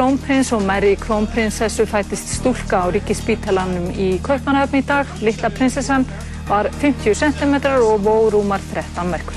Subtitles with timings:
[0.00, 5.10] Krónprins og Mary Krónprinsessu fættist stúlka á ríkispítalanum í Kaupmannahöfn í dag.
[5.20, 6.06] Littla prinsessan
[6.48, 7.52] var 50 cm
[7.84, 9.36] og vó rúmar 13 merkur.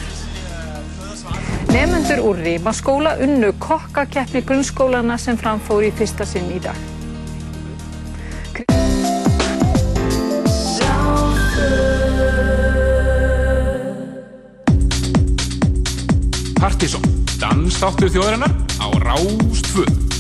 [1.68, 6.80] Nefnendur úr Rímaskóla unnu kokkakeppni grunnskólana sem framfór í fyrsta sinn í dag.
[16.56, 17.04] Partíson,
[17.36, 20.13] dansþáttur þjóðarinnar á Rástföð.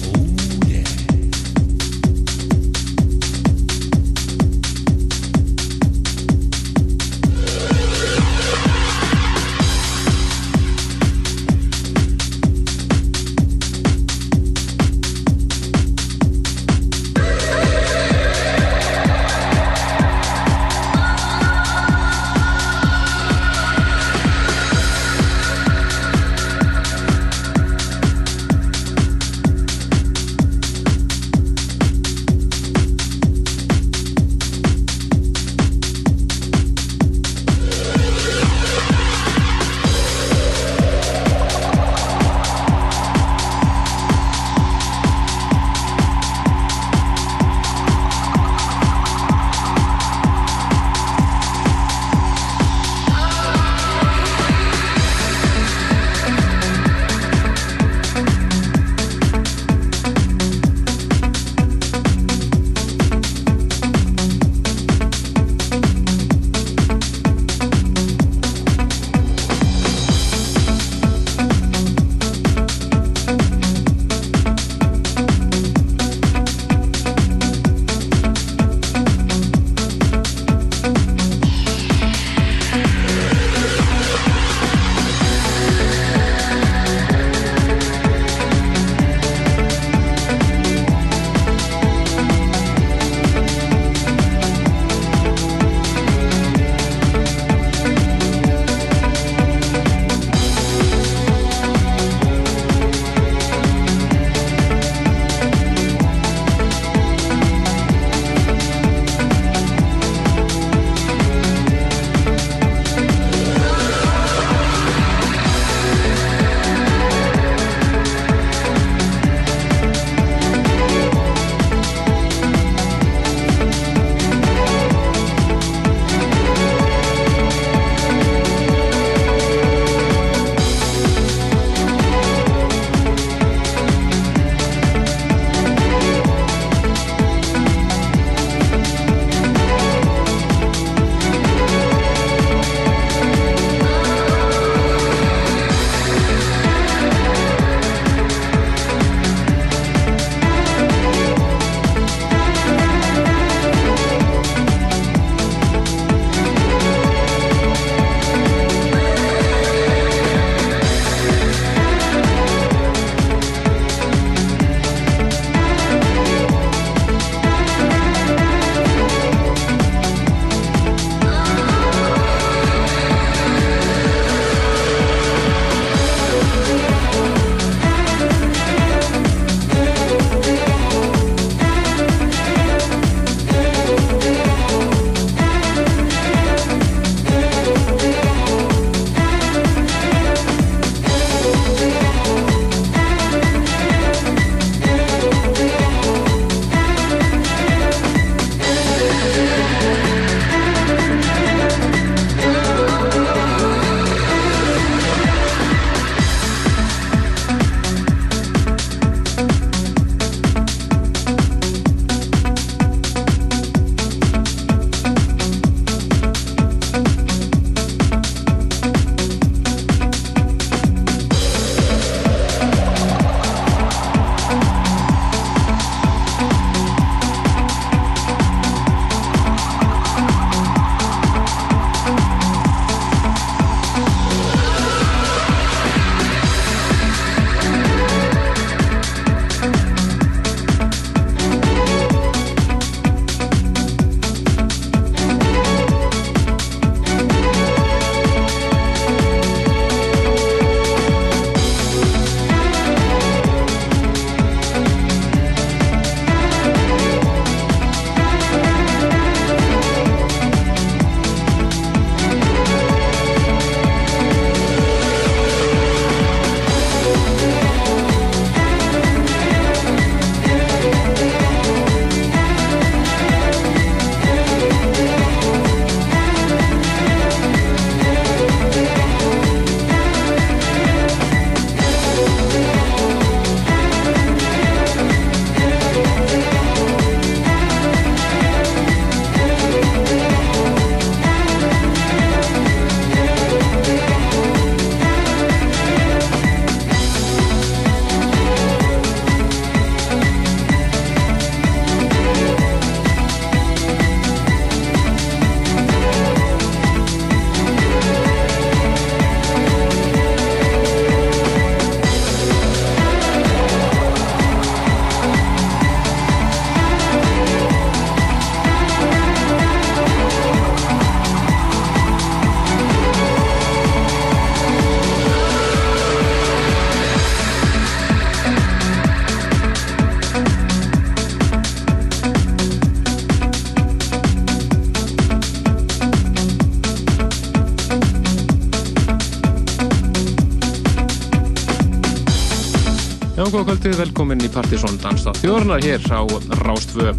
[343.53, 346.25] Kvöldið, velkomin í Partisón Danstáð þjórnar hér á
[346.63, 347.11] Rástvö.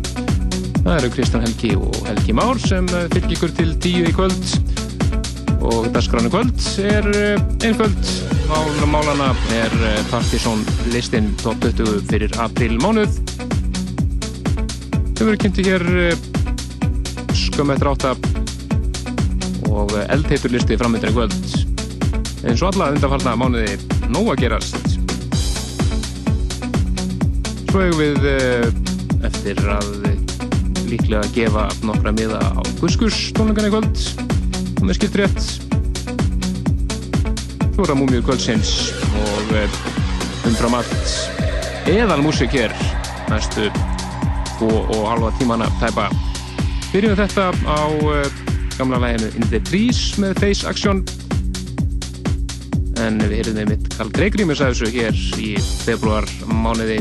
[0.80, 4.42] Það eru Kristján Helgi og Helgi Már sem eh, fylgir ykkur til tíu í kvöld
[5.62, 8.10] og dagskránu kvöld er eh, einföld.
[8.50, 13.14] Máluna málana er eh, Partisón listinn top 20 fyrir april mánuð.
[15.14, 15.86] Þau verður kynnti hér
[17.30, 18.16] skömm eftir átta
[19.70, 21.38] og eldheitur listi framöndir í kvöld.
[22.42, 23.78] Eins og alla undanfarnar mánuði
[24.10, 24.83] nóg að gerast
[27.82, 28.66] hefur við eh,
[29.26, 30.04] eftir að
[30.86, 34.02] líklega gefa nokkra miða á Guskus tónleikana í kvöld.
[34.78, 35.48] Og með skilt rétt.
[37.74, 38.70] Svo er það múmiður kvöldsins
[39.24, 39.78] og eh,
[40.46, 42.74] umfram allt eðal músik hér
[43.32, 43.66] næstu
[44.62, 46.06] og halva tímana tæpa.
[46.92, 47.82] Byrjum þetta á
[48.14, 48.38] eh,
[48.78, 51.02] gamla læginu In the Trees með Face Action.
[53.02, 57.00] En við erum með mitt Karl Greigrímis að þessu hér í februar mánuði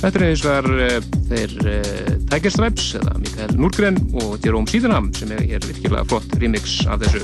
[0.00, 0.94] Þetta er eins og uh,
[1.28, 6.78] þeir uh, Tiger Stripes eða Mikael Núrgren og Jerome Sydenham sem er virkilega flott remix
[6.88, 7.20] af þessu.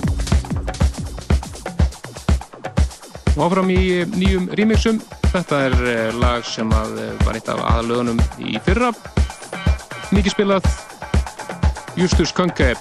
[3.37, 5.01] Og áfram í uh, nýjum remixum.
[5.31, 5.79] Þetta er
[6.21, 8.93] lag sem að, var eitt af aðalögunum í fyrra.
[10.13, 10.69] Mikið spilað
[11.97, 12.75] Justus Könke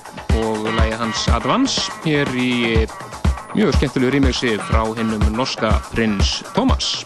[0.43, 2.83] og lagi hans Advance hér í
[3.55, 6.97] mjög skemmtilegu remixi frá hennum norska prins Thomas.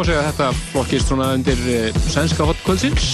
[0.00, 3.08] Má segja að þetta flokkist svona undir uh, sænska hotkvöldsins.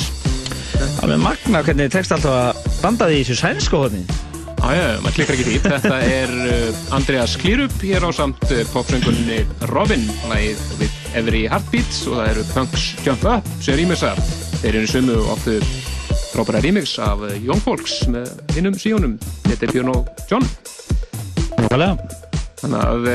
[1.01, 4.03] Það er magna hvernig tekst alltaf að banda því í þessu sænska hotni.
[4.61, 5.57] Jájá, maður klikkar ekki því.
[5.64, 9.40] Þetta er uh, Andreas Klírup hér á samt uh, popsöngunni
[9.72, 14.22] Robin, lægið við Every Heartbeat og það eru Punks Jump Up sem rýmisar.
[14.61, 15.59] Þeir eru sumu og áttu
[16.31, 19.18] frábæra rýmix af Young Folks með hinnum síjónum.
[19.49, 20.46] Þetta er Björn og John.
[21.66, 23.12] Þannig að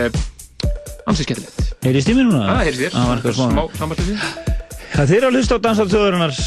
[1.07, 1.60] ansið skemmtilegt.
[1.81, 2.41] Heyrðist í mér núna?
[2.45, 2.91] Það heyrðist þér.
[2.93, 3.45] Það var eitthvað smá.
[3.51, 4.25] Smá samværslega.
[4.91, 6.41] Það þeir að hlusta á Dansartöðurinnar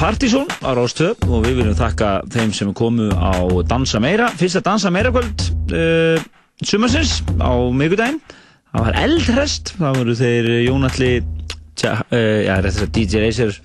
[0.00, 3.32] Partizón á Róstöð og við viljum þakka þeim sem komu á
[3.70, 4.26] Dansa Meira.
[4.36, 6.20] Fyrsta Dansa Meira kvöld uh,
[6.60, 8.20] sumarsins á miðgudaginn.
[8.74, 9.72] Það var eldhrest.
[9.78, 12.04] Það voru þeir Jónalli, uh,
[12.44, 13.56] já, réttir að DJ Racer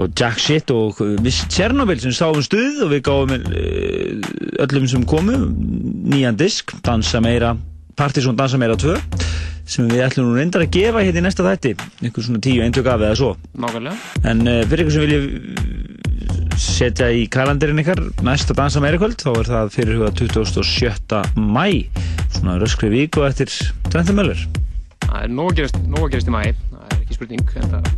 [0.00, 4.32] og Jack Shit og Miss Chernobyl sem sáum stuð og við gáum uh,
[4.64, 7.52] öllum sem komu nýjan disk, Dansa Meira
[7.98, 8.96] Partizón Dansa Meira 2
[9.64, 11.72] sem við ætlum nú reyndar að gefa hérna í næsta þætti.
[12.02, 13.30] Einhver svona tíu eintök af eða svo.
[13.56, 13.96] Nákvæmlega.
[14.28, 15.84] En uh, fyrir ykkur sem vilja
[16.60, 21.22] setja í kalendarinn ykkar næsta Dansa Meira kvöld þá er það fyrir huga 27.
[21.38, 21.66] mæ
[22.36, 23.50] svona röskri viku eftir
[23.90, 24.38] Trenthumöller
[25.04, 27.90] Það er nóg að gerast, í mæ það er ekki spurning en það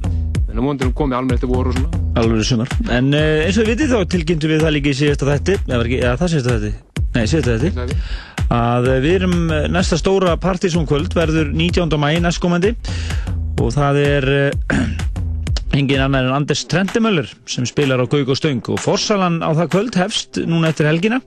[0.46, 1.98] en á móndunum komið alveg eftir voru og svona.
[2.16, 2.70] Alveg sumar.
[2.88, 5.82] En uh, eins og við vitið þá tilkynntum við það líka í síðasta þætti eða,
[5.98, 7.04] eða það síðasta þætti?
[7.16, 9.37] Nei síðasta þætti að við erum
[9.72, 11.90] næsta stóra partysónkvöld verður 19.
[11.98, 12.74] mæ næstkomandi
[13.62, 14.90] og það er uh,
[15.76, 19.72] engin annar en Anders Trendemöller sem spilar á Gaug og Stöng og forsalan á það
[19.74, 21.20] kvöld hefst núna eftir helgina.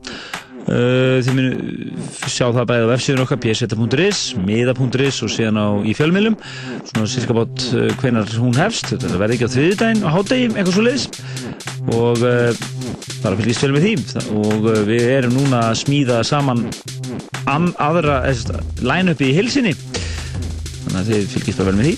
[0.70, 5.96] Uh, þið munu sjá það bæðið á websíðun okkar pseta.is, miða.is og síðan á í
[5.98, 6.38] fjölmiðlum.
[6.92, 7.66] Svona cirka bát
[8.04, 11.10] hvenar hún hefst þetta verði ekki á þriðdægin á hátdegi eitthvað svo leiðis
[11.96, 12.54] og uh,
[13.24, 13.96] bara fylgist vel með því.
[14.38, 16.68] Og uh, við erum núna að smíða saman
[17.50, 18.22] aðra
[18.84, 21.96] line-up í hilsinni þannig að þið fylgist bara vel með því.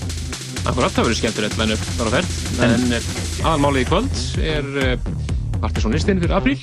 [0.61, 2.95] Akkurat, það verður skemmtilegt line-up þar á færð en, en
[3.41, 4.67] aðalmálið í kvöld er
[5.61, 6.57] partysónistinn fyrir apríl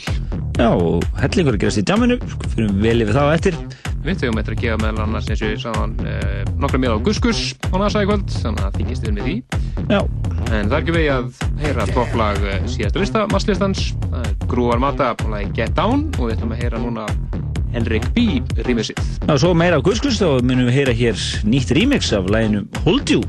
[0.58, 2.18] Já, og hellingur er gerast í djáminu
[2.54, 3.58] fyrir vel yfir þá eftir
[4.04, 6.98] Við höfum eftir að gefa meðal annars eins og ég sagðan uh, nokkra með á
[7.08, 9.36] Guskus á NASA í kvöld þannig að þingist við með því
[9.88, 10.00] Já.
[10.00, 13.88] en það er ekki vegi að heyra topplag síðastu lista, masslistans
[14.48, 17.08] Grúar Mata, lagi Get Down og við ætlum að heyra núna
[17.72, 18.40] Henrik B.
[18.64, 18.96] remixið.
[19.28, 23.12] Já, svo meira á Guskus þá munum við heyra hér nýtt remix af læginu Hold
[23.12, 23.22] You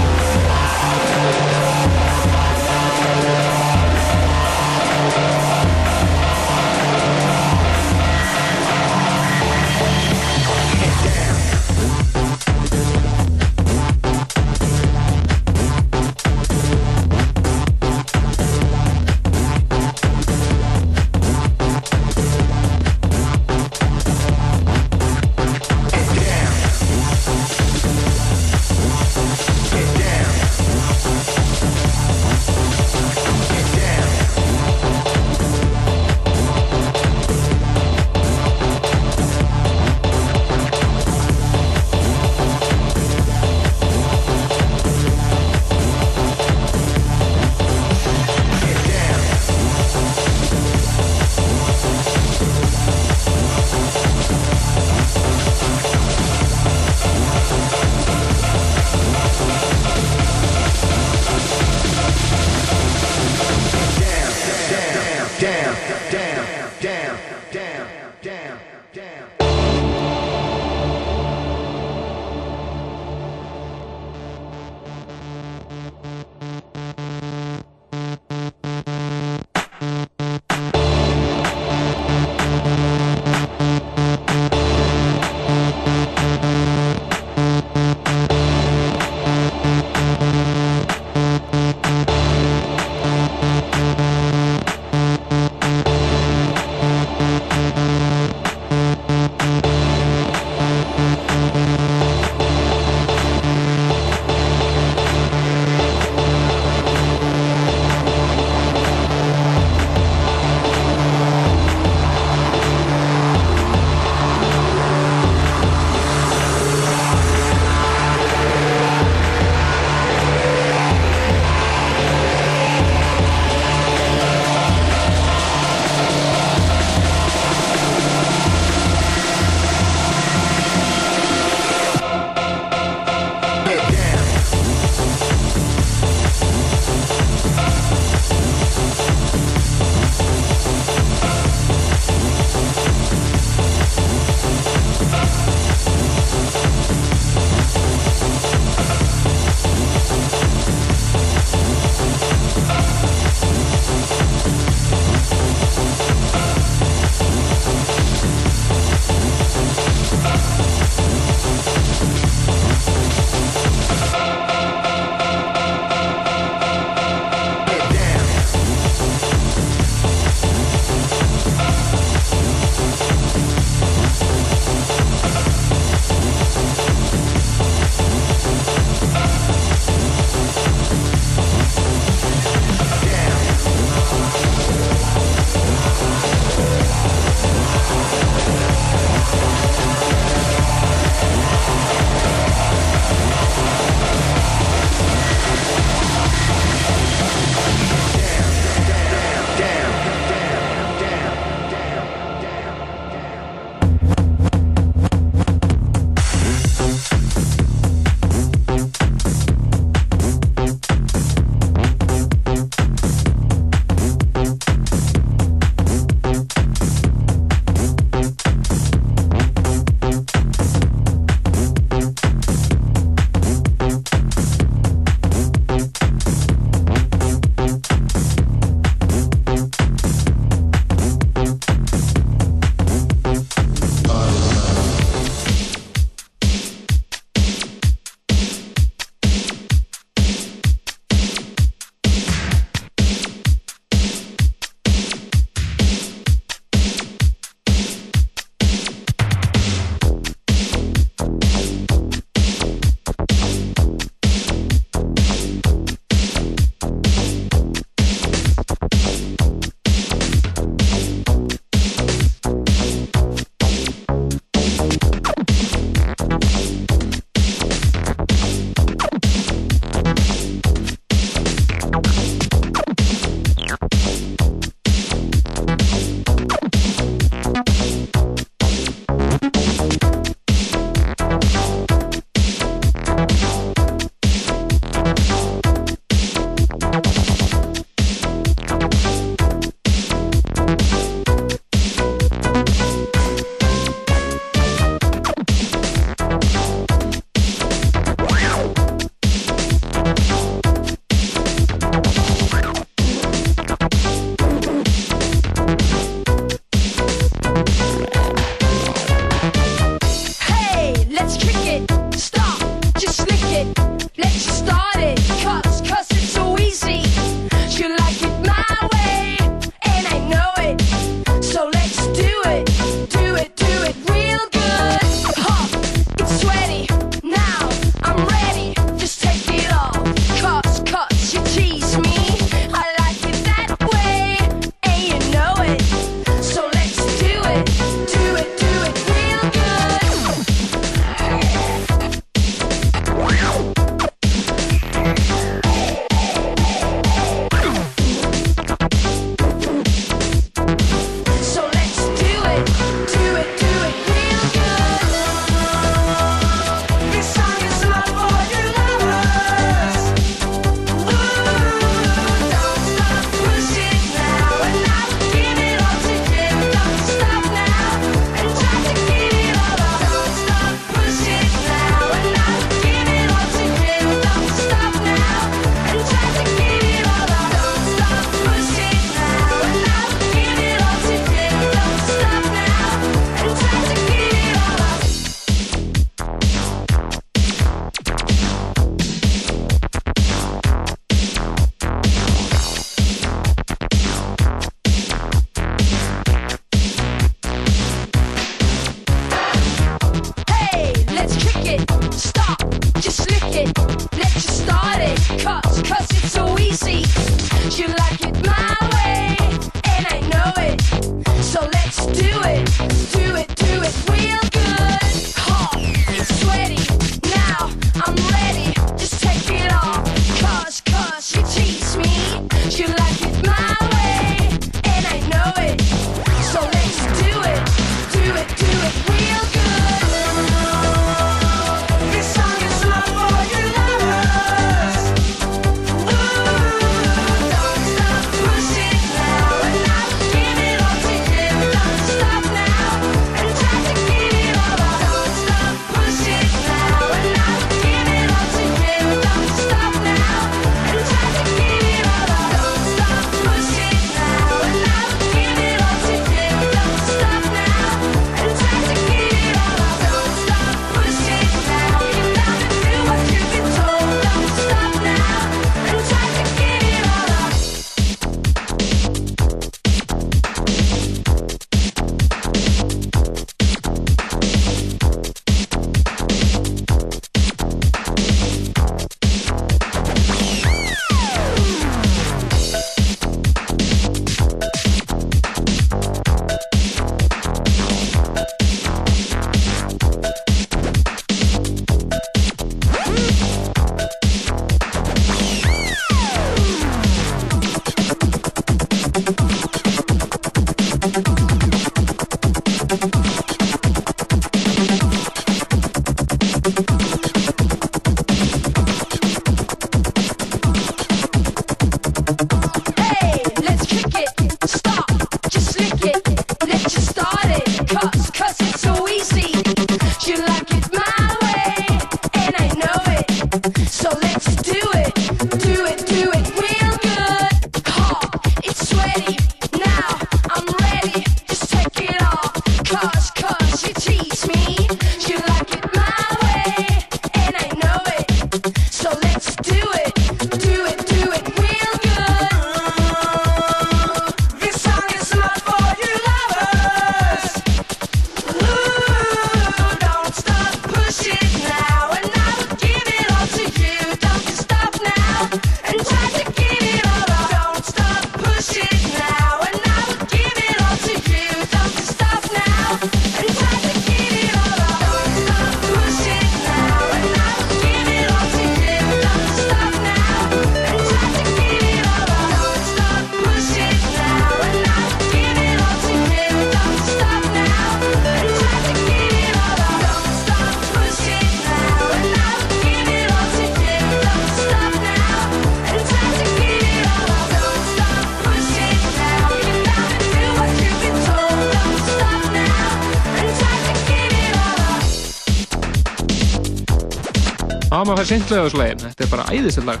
[598.06, 600.00] maður fær sintlega á lagi þetta er bara æðislega lag.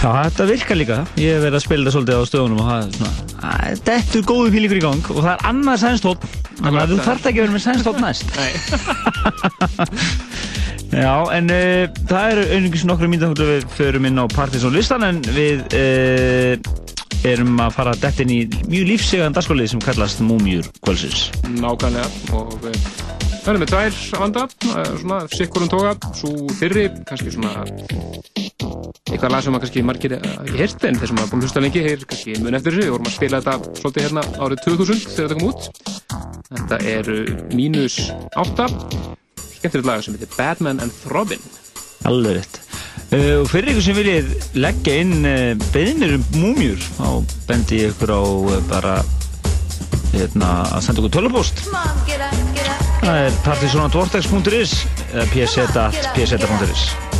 [0.00, 0.96] Já, þetta virkar líka.
[1.20, 4.04] Ég hef verið að spila þetta svolítið á stöðunum og það er svona þetta er
[4.30, 6.22] góðu pílingur í gang og það er annað sænstótt
[6.60, 8.28] þannig að þú þarf ekki að vera með sænstótt næst.
[10.90, 15.16] Já, en uh, það eru einungis nokkru mínúti við förum inn á Partiðsson listan en
[15.36, 16.52] við uh,
[17.30, 21.20] erum að fara dætt inn í mjög lífsegan dagskólið sem kallast Múmjur kvölsins
[21.60, 22.80] Nákvæmlega og við eh,
[23.40, 24.42] Það er með tvær vanda,
[25.00, 27.64] svona sikkurum toga, svo fyrri, kannski svona
[29.10, 31.62] eitthvað lag sem að kannski margir ekki heyrst en þeir sem hafa búin að hlusta
[31.64, 35.00] lengi heyr kannski mun eftir þessu, við vorum að spila þetta svolítið hérna árið 2000
[35.06, 35.62] þegar þetta kom út.
[36.50, 37.10] Þetta er
[37.56, 37.98] mínus
[38.40, 38.68] 8
[39.60, 41.42] skemmtilegt lag sem heitir Batman and Throbbin
[42.08, 42.60] Alveg rétt.
[43.10, 47.08] Uh, og fyrir ykkur sem viljið leggja inn uh, beðinir um múmjur þá
[47.48, 48.94] bendi ég ykkur á uh, bara
[50.14, 51.64] hérna að senda okkur tölupóst
[53.00, 54.74] Það er partysonatvortex.is
[55.12, 57.19] eða pseta.pseta.is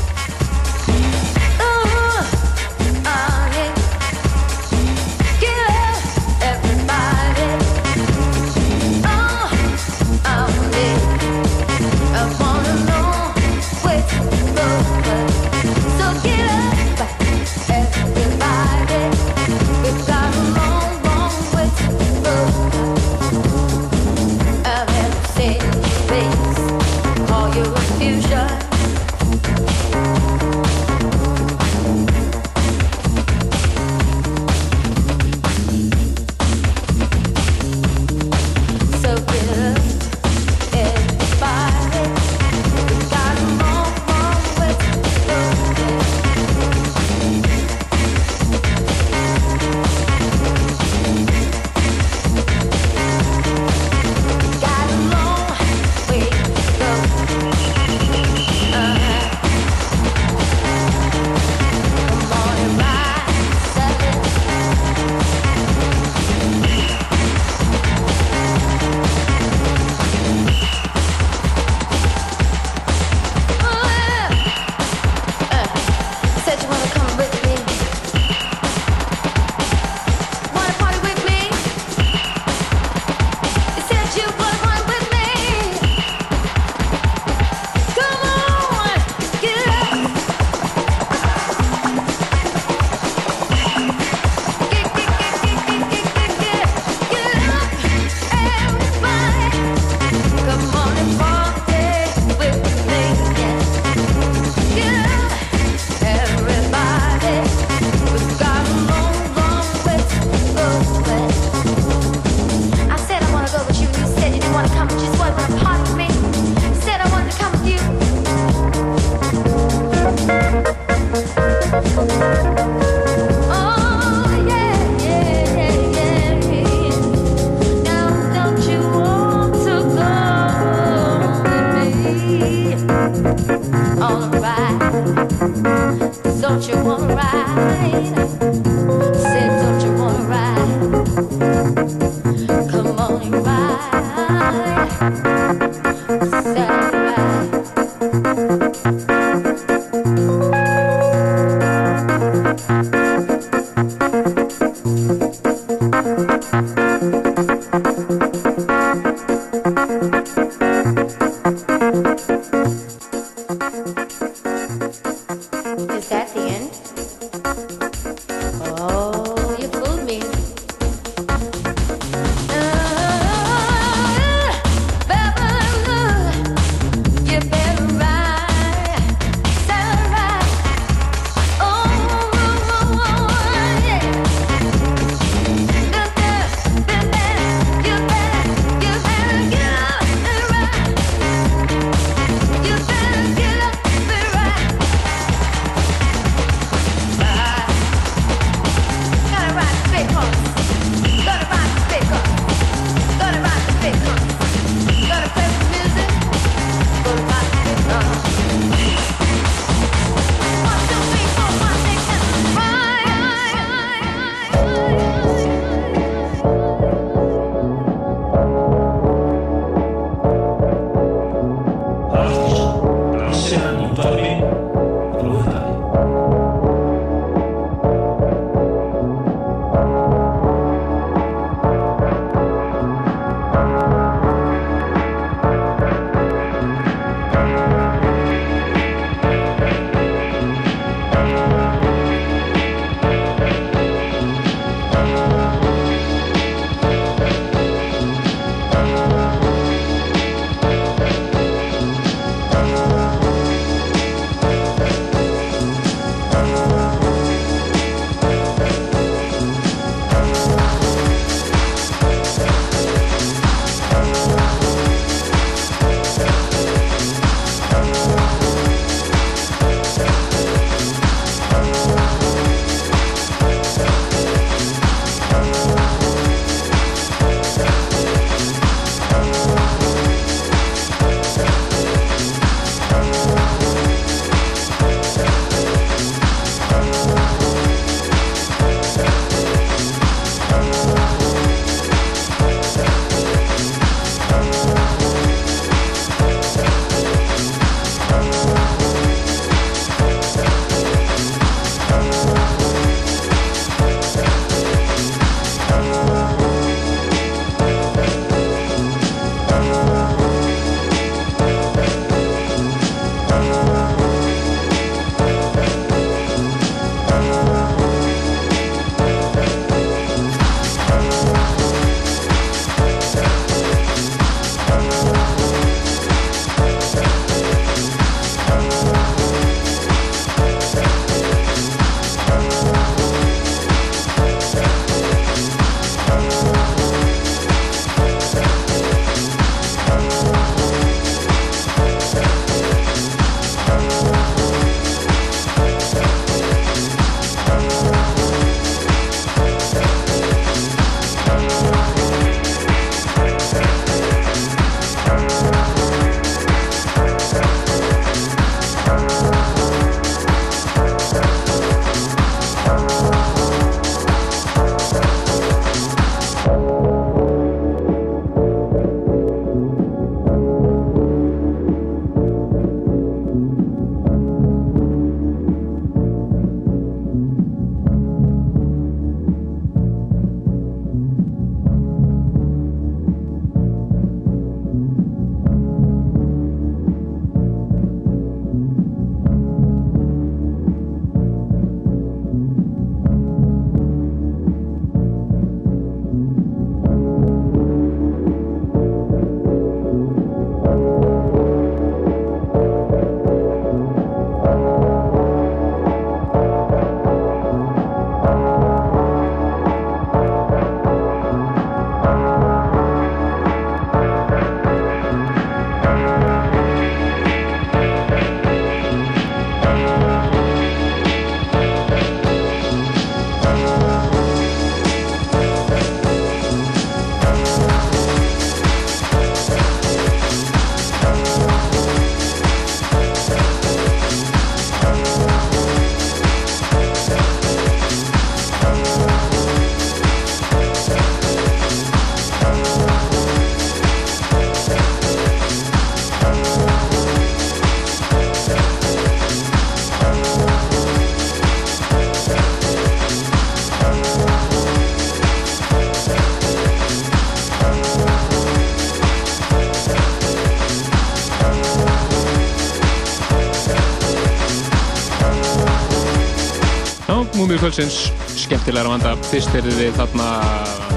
[467.50, 467.94] múmið kvöldsins,
[468.38, 469.12] skemmtilegra vanda.
[469.26, 470.26] Fyrst er þið þarna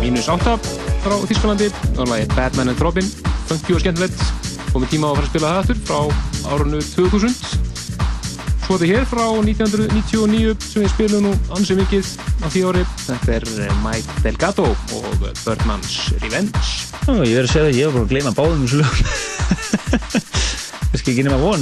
[0.03, 0.51] mínus 8
[1.01, 3.09] frá Þísklandi og lagi Batman and Robin,
[3.49, 4.21] funky og skemmtilegt.
[4.69, 7.33] Komið tíma á að fara að spila það aftur frá árunnu 2000.
[8.67, 12.87] Svo er þetta hér frá 1999 sem við spilum nú ansið mikið á því ári.
[13.07, 16.67] Þetta er eh, Mike Delgado og Birdman's Revenge.
[17.01, 19.32] Já, ég verði að segja það, ég var bara að gleyma báðum þessu lögum.
[21.03, 21.59] Kannski ekki nema von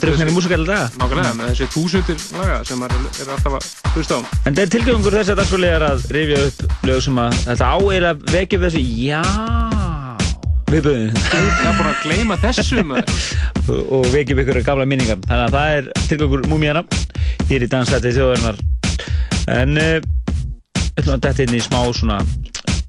[0.00, 4.20] drifnir músikæli daga Nákvæmlega, með þessi túsundir laga sem maður er alltaf að hlusta á.
[4.44, 7.70] En það er tilgöngur þess að dagsfólið er að rifja upp lög sem að þetta
[7.72, 9.22] á er að vekja þessu já.
[10.68, 12.94] Viðböðin Það er bara að gleyma þessum
[13.96, 15.20] og vekja upp ykkur gamla minningar.
[15.24, 16.84] Þannig að það er tilgöngur múmíana
[17.48, 18.60] hér í dansætið þjóðarinnar.
[19.54, 19.80] En
[21.00, 22.20] þetta er inn í smá svona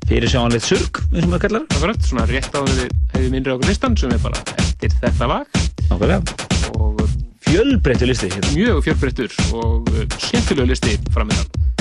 [0.10, 3.72] fyrir sjáanleitt surg eins og maður kallar það svona rétt á því hefur minnri okkur
[3.72, 6.22] listan sem er bara eftir þetta lag Nákvæmlega.
[6.80, 7.10] Og
[7.45, 8.30] fjölbreyttur listi.
[8.56, 11.74] Mjög fjölbreyttur og skemmtilegu listi framöndan.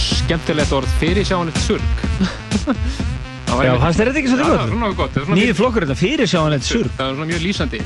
[0.00, 1.88] Skemmtilegt orð fyrir sjáanlegt surg.
[3.48, 5.14] Já, hans er þetta ekki svo líka gott?
[5.32, 6.92] Nýði flokkur þetta fyrir sjáanlegt surg.
[6.98, 7.80] Það er svona mjög lýsandi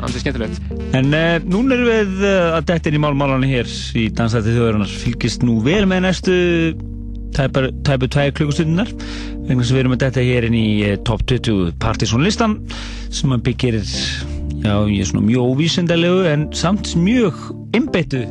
[0.00, 0.72] Hans er skemmtilegt.
[0.96, 4.96] En uh, núna erum við uh, að detta inn í málmálanum hér í Dansætti þjóðarinnar.
[5.04, 6.38] Fylgist nú vel með næstu
[7.34, 8.90] tæpur tvæg klukkustundinar
[9.48, 12.56] vegna sem við erum að detta hér inn í eh, top 20 Partisan listan
[13.12, 17.40] sem byggir já, ég er svona mjög óvísendalegu en samt mjög
[17.76, 18.22] innbeittu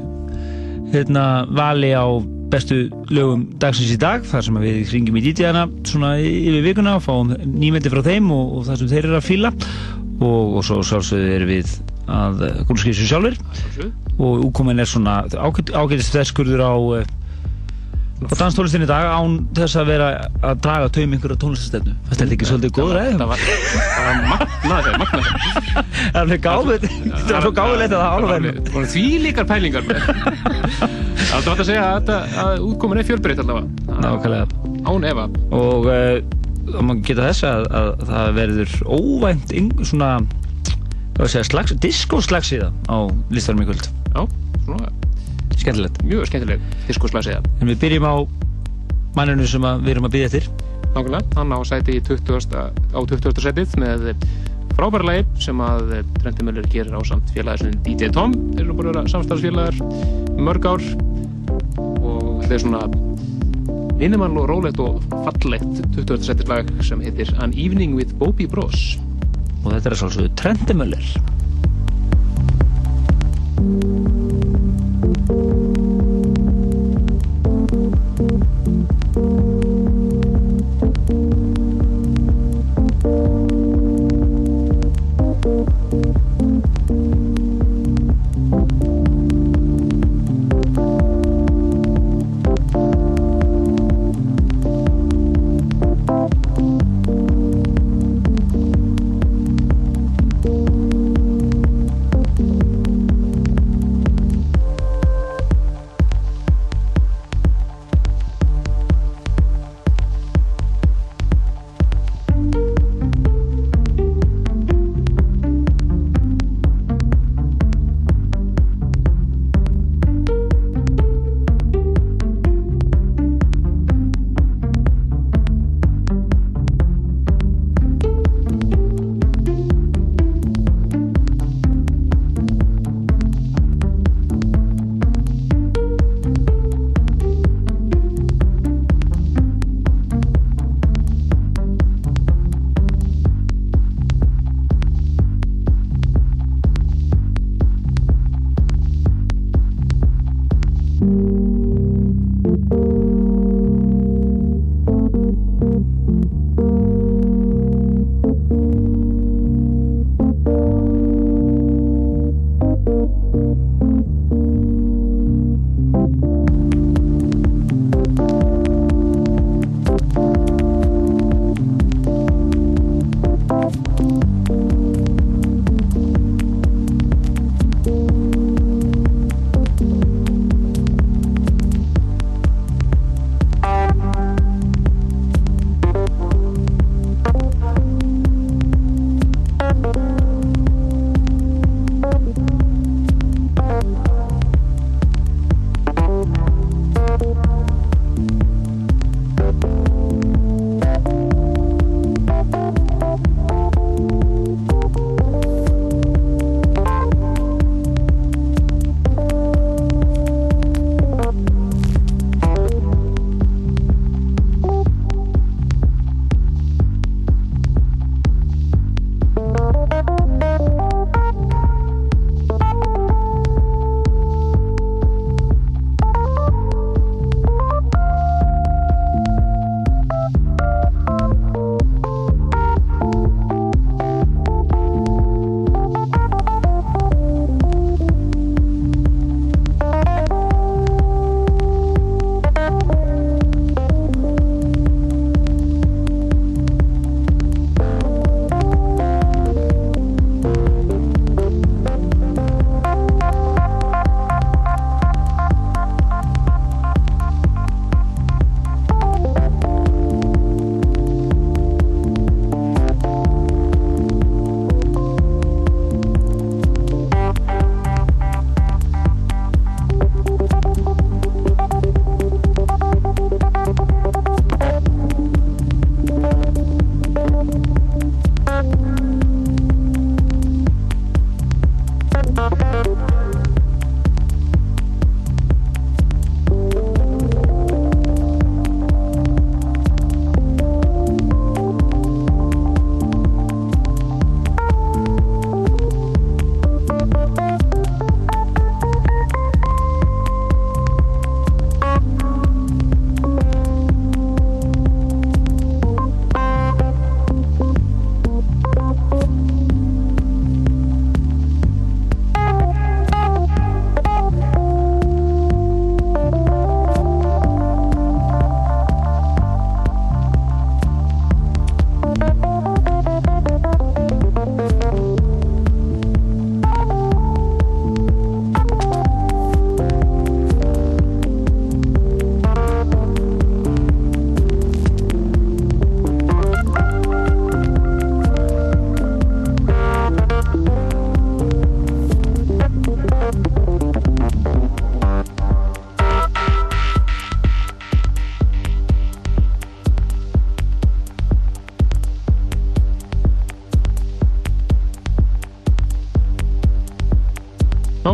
[0.94, 2.06] hérna, vali á
[2.54, 7.06] bestu lögum dagsins í dag þar sem við ringjum í DJ-ana svona yfir vikuna og
[7.08, 10.84] fáum nýmendi frá þeim og, og það sem þeir eru að fýla og, og svo
[10.86, 11.74] sálsögðu erum við
[12.14, 13.90] að grunnskriðsum sjálfur
[14.20, 16.74] og úkomin er svona ágætist þesskurður á
[18.22, 20.10] eh, á danstólistinni í dag án þess að vera
[20.44, 23.16] að draga taum ykkur á tónlistastefnu þetta er ekki svolítið góður eða?
[23.20, 23.40] það var
[24.34, 25.84] magnaði magnaði
[26.14, 28.88] það er gáðið það er svo gáðilegt að það álverðin.
[28.94, 29.90] því líkar pælingar
[31.34, 34.46] það var að segja að, að útkomin er fjölbreytt allavega.
[34.84, 36.18] Án Eva og uh,
[36.80, 39.56] maður geta þess að, að það verður óvænt
[39.88, 40.12] svona
[41.30, 42.98] slags, diskoslagsíða á
[43.34, 43.90] listarum í kvöld.
[44.14, 44.24] Já,
[44.66, 44.92] svona
[45.58, 46.02] Skemmtilegt.
[46.08, 48.16] Mjög skemmtilegt diskoslagsíða En við byrjum á
[49.18, 50.50] manninu sem við erum að byrja eftir.
[50.94, 52.54] Nákvæmlega, hann á sæti 20,
[52.94, 53.42] á 20.
[53.42, 54.12] setið með
[54.78, 58.34] frábæra leið sem að Trendi Möller gerir á samt félagin DJ Tom.
[58.54, 59.76] Þeir eru búin að vera samstagsfélagar
[60.38, 60.86] mörg ár
[62.04, 62.84] og þetta er svona
[64.00, 66.26] minimal og rólegt og fallegt 20.
[66.26, 68.98] setið lag sem heitir An Evening with Bobby Bros.
[69.64, 71.06] Og þetta er svolítið Trendemöller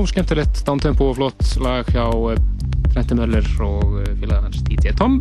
[0.10, 2.06] skemmtilegt downtempo og flott lag hjá
[2.90, 5.20] Trenti Möller og félag hans DJ Tom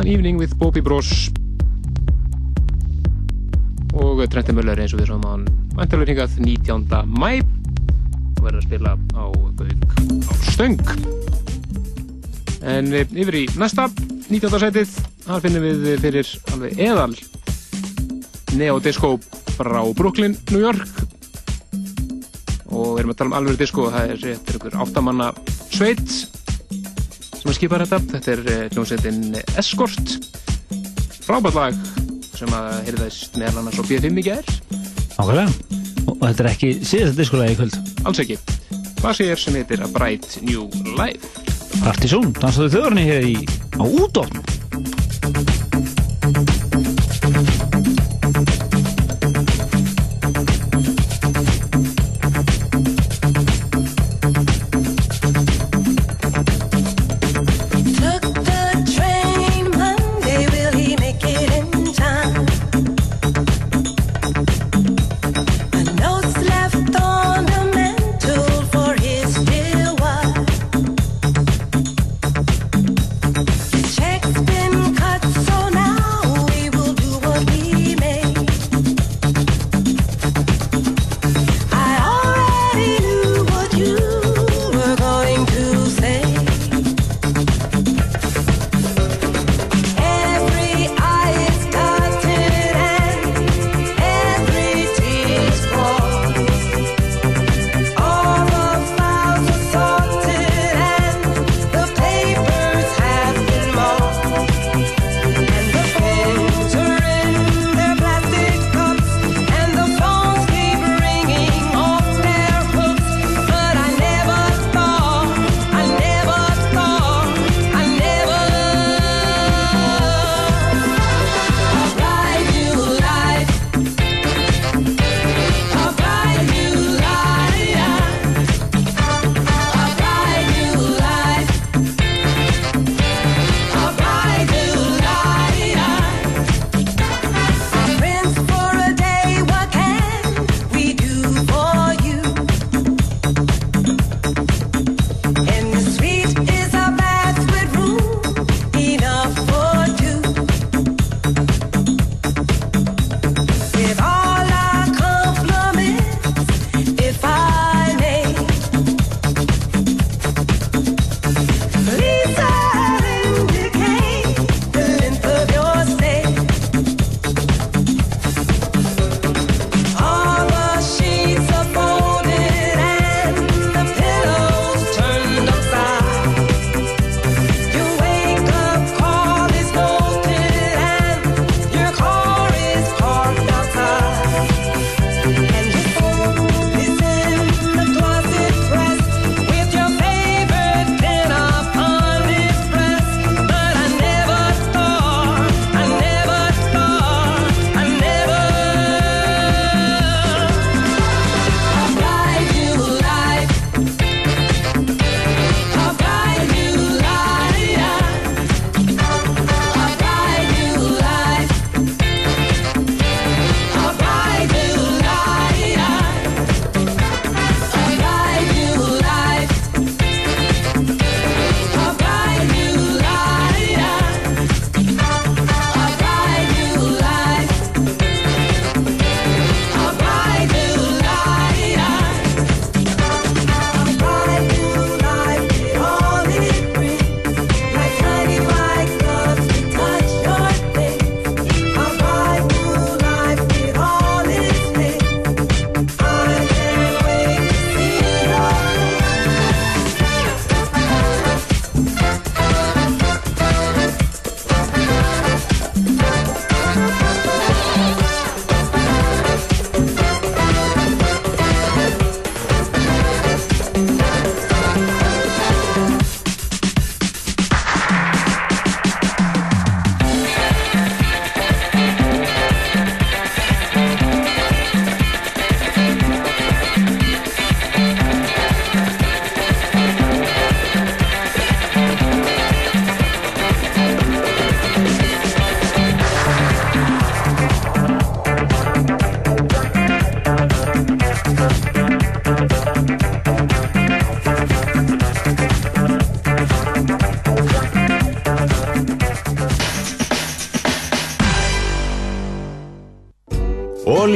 [0.00, 1.28] An Evening with Bobby Bros
[3.92, 5.44] og Trenti Möller eins og við sáum hann
[5.76, 6.86] vantilega hingað 19.
[7.12, 9.24] mæ og verður að spila á
[9.60, 10.80] Gauk á Stöng
[12.62, 13.90] en yfir í næsta
[14.30, 14.58] 19.
[14.64, 17.12] setið þar finnum við fyrir alveg eðal
[18.56, 19.18] neodisco
[19.58, 21.01] frá Brooklyn, New York
[23.02, 25.28] við erum að tala um alveg disco það er einhver áttamanna
[25.72, 26.12] sveit
[27.42, 27.98] sem skipar þetta.
[28.12, 29.22] Þetta er eh, hljómsveitin
[29.58, 30.12] Escort.
[31.22, 31.80] Frábært lag
[32.38, 34.54] sem að heyrðast meðal annars á B5 í gerð
[35.18, 35.50] Ákveðlega
[36.10, 37.76] og þetta er ekki síðast diskolagi í kvöld.
[38.06, 38.38] Alls ekki.
[39.02, 41.46] Hvað sér sem heitir A Bright New Life.
[41.82, 43.36] Partizón, dansaðu þjóðurni hér í
[43.78, 44.41] á útdótt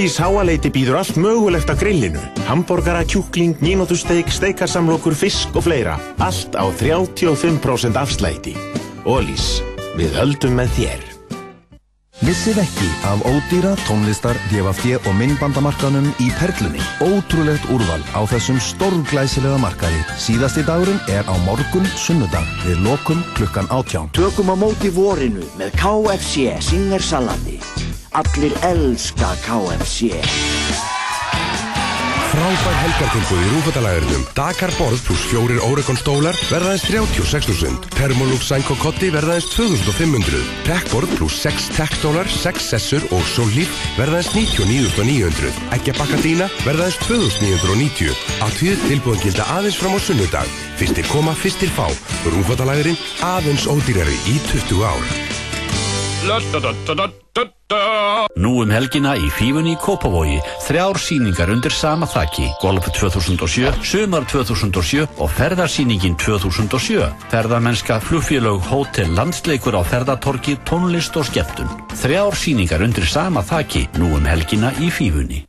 [0.06, 2.20] Ólís háaleiti býður allt mögulegt á grillinu.
[2.46, 5.96] Hamborgara, kjúkling, mínótusteik, steikassamlokur, fisk og fleira.
[6.22, 8.54] Allt á 35% afslæti.
[9.02, 9.58] Ólís,
[9.98, 11.02] við höldum með þér.
[12.22, 16.86] Missið ekki af ódýra, tónlistar, DFFD og minnbandamarkanum í Perlunni.
[17.02, 20.06] Ótrúlegt úrval á þessum stórglæsilega markaði.
[20.22, 24.14] Síðasti dagurinn er á morgun sunnudag við lokum klukkan átján.
[24.14, 27.55] Tökum á móti vorinu með KFC Singersalati.
[28.16, 30.16] Allir elska KFC.
[32.30, 34.22] Frábær helgartilbúð í rúfatalæðurinnum.
[34.36, 37.90] Dakar borð pluss fjórir Oregon stólar verðaðist 36.000.
[37.96, 40.40] Thermolux Sænko Kotti verðaðist 2.500.
[40.68, 45.52] Tekborð pluss 6 tektólar, 6 sessur og sólíf verðaðist 99.900.
[45.76, 48.16] Ekki bakka dýna verðaðist 2.990.
[48.44, 50.56] Að tíð tilbúðan gilda aðeins fram á sunnudag.
[50.80, 51.84] Fyrstir koma, fyrstir fá.
[52.32, 55.04] Rúfatalæðurinn aðeins ódýrari í 20 ár.
[58.76, 60.36] Helgina í Fífunni í Kópavogi.
[60.66, 69.08] Þrjár síningar undir sama þakki Golf 2007, Sumar 2007 og Ferðarsýningin 2007 Ferðarmennska, flugfélög, hótel,
[69.16, 71.72] landsleikur á ferðartorki, tónlist og skemmtun.
[71.96, 75.46] Þrjár síningar undir sama þakki nú um helgina í Fífunni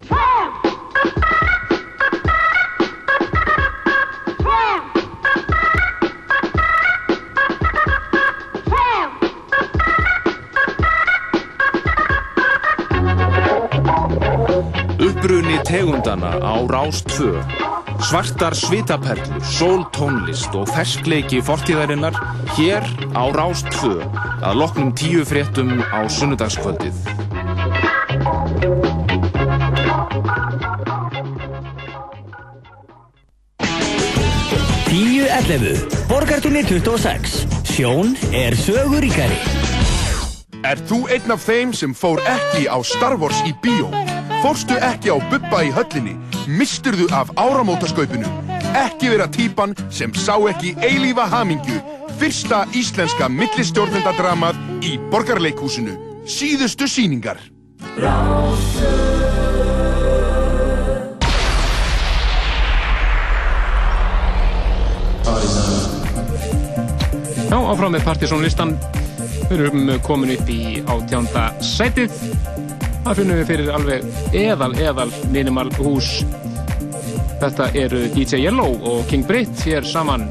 [15.68, 17.68] tegundana á Rás 2
[18.00, 22.16] Svartar svitaperlur, sóltónlist og ferskleiki fortíðarinnar
[22.56, 23.98] hér á Rás 2
[24.48, 26.96] að loknum tíu fréttum á sunnudagskvöldið.
[34.88, 37.40] Tíu 11, borgartunni 26,
[37.74, 39.42] sjón er söguríkari.
[40.64, 44.07] Er þú einn af þeim sem fór ekki á Star Wars í bíó?
[44.38, 46.14] Fórstu ekki á Bubba í höllinni?
[46.46, 48.30] Misturðu af áramótaskaupinu?
[48.78, 51.80] Ekki vera típan sem sá ekki eilífa hamingju?
[52.22, 55.96] Fyrsta íslenska millistjórnendadramað í Borgarleikhúsinu.
[56.30, 57.42] Síðustu síningar.
[67.48, 68.78] Já, áfram með partysónlistan.
[69.48, 72.14] Við erum komin upp í átjánda sætið.
[73.08, 74.02] Það finnum við fyrir alveg
[74.36, 76.10] eðal, eðal minimal hús.
[77.40, 80.26] Þetta eru DJ Yellow og King Britt hér saman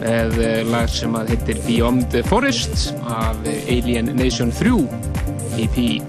[0.00, 4.82] með eh, lag sem að hittir Beyond the Forest af Alien Nation 3
[5.62, 6.02] EP.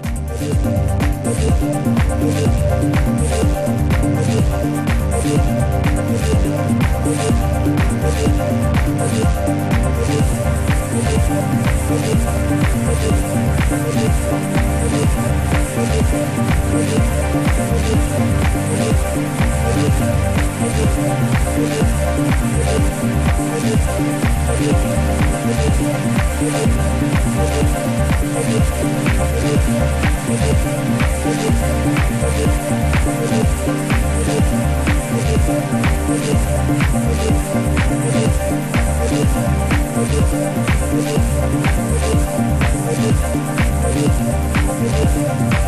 [45.18, 45.67] Thank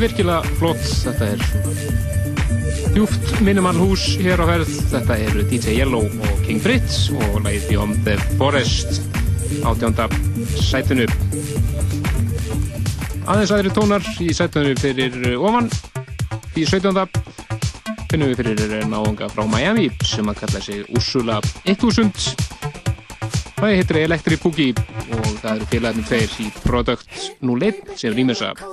[0.00, 1.40] er virkilega flott, þetta er
[2.94, 4.70] djúft minimal hús hér á ferð.
[4.88, 9.02] Þetta eru DJ Yellow og King Fritz og lagið Beyond the Forest
[9.66, 10.06] átjónda
[10.56, 11.04] sætinu.
[13.28, 15.68] Aðeins aðri tónar í sætinu fyrir ofan.
[16.56, 17.04] Í 17.
[18.08, 22.30] finnum við fyrir náðunga frá Miami sem að kalla sig Ursula 1000.
[23.60, 24.72] Það heitir Electric Boogie
[25.12, 28.54] og það eru félagarnir tveir í Product 01 sem rýmessa.
[28.56, 28.69] Don't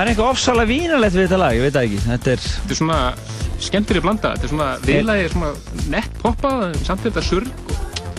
[0.00, 1.96] Það er eitthvað ofsalega vínalegt við þetta lag, ég veit það ekki.
[2.06, 2.44] Þetta er...
[2.44, 3.00] Þetta er svona
[3.60, 5.50] skemmtileg blanda, þetta er svona viðlagi svona
[5.92, 6.52] nett poppa,
[6.86, 7.50] samt þetta surg.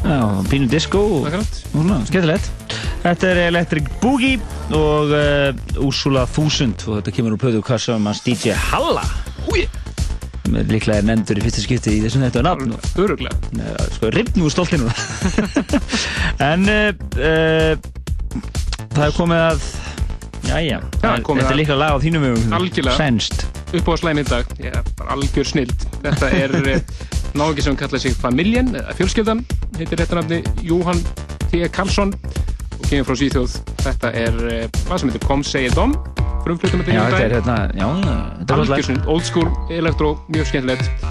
[0.04, 0.20] Já,
[0.52, 2.78] pínu disco og svona, skemmtilegt.
[3.02, 4.38] Þetta er Electric Boogie
[4.78, 9.08] og uh, Úrsula 1000 og þetta kemur úr plöðu kassa um hans DJ Halla.
[9.50, 9.66] Húi!
[10.54, 12.78] Líklega er nefndur í fyrsta skipti í þessum þetta nafn.
[13.02, 13.74] Öruglega.
[13.98, 14.94] Sko, ripnum úr stoltinu.
[16.52, 18.44] en uh, uh,
[18.92, 19.72] það er komið að
[20.52, 22.54] Jæja, þetta er líka lag á þínum vegum.
[22.58, 22.96] Algjörlega.
[23.00, 23.46] Sænst.
[23.72, 25.86] Upp á slæmi í dag, ég er bara algjör snild.
[26.04, 26.56] Þetta er
[27.40, 29.46] náðungi sem kallar sig Familjen, eða fjölskyldan,
[29.80, 31.00] heitir þetta nafni Jóhann
[31.48, 31.62] T.
[31.72, 33.56] Karlsson og kemur frá Svíþjóð.
[33.86, 35.96] Þetta er eh, hvað sem heitir Kom segir Dom,
[36.44, 37.88] frumflutum þetta er hérna, já,
[38.42, 41.08] þetta er Algjör snild, old school, elektró, mjög skemmtilegt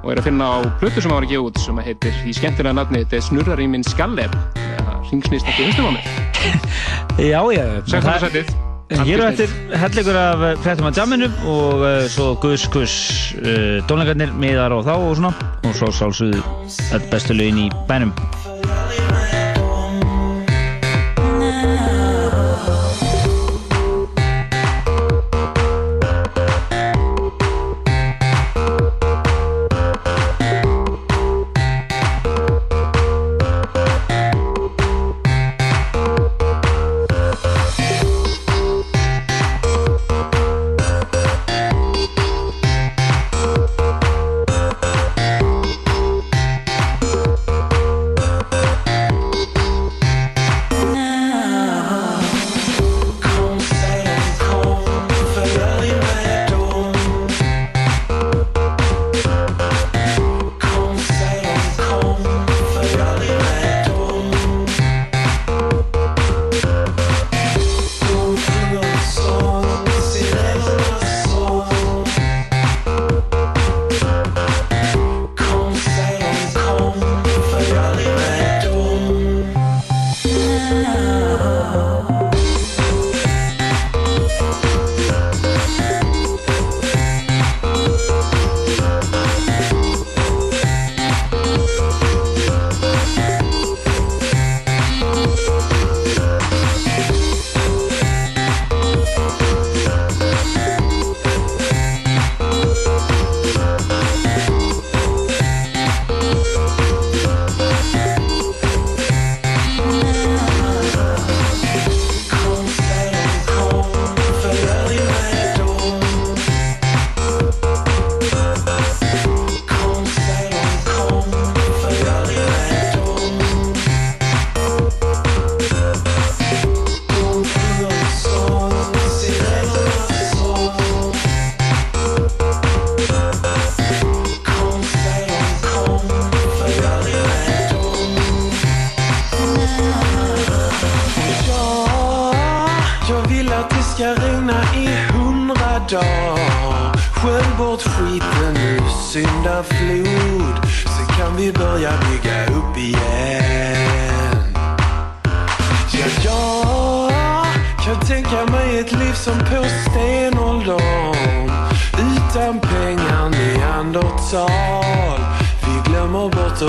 [0.00, 2.34] og er að finna á plötu sem hann var að gefa út sem heitir í
[2.36, 4.34] skemmtilega nafni þetta er Snurrar í minn skallef
[5.10, 6.29] ringsnýst ekki hlustum á mig
[7.32, 7.64] Já, já.
[7.86, 8.00] 16.
[8.00, 8.58] það- setið
[9.06, 12.94] Hér á eftir hellingur af eh, fréttum að jamminu og uh, svo Gus Gus
[13.38, 15.30] uh, tónleikarnir miðar og þá og svona
[15.62, 16.42] og svo sálsuðu
[16.96, 18.10] öll bestu lögin í bænum.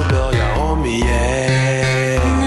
[0.10, 2.41] Gloria, oh yeah.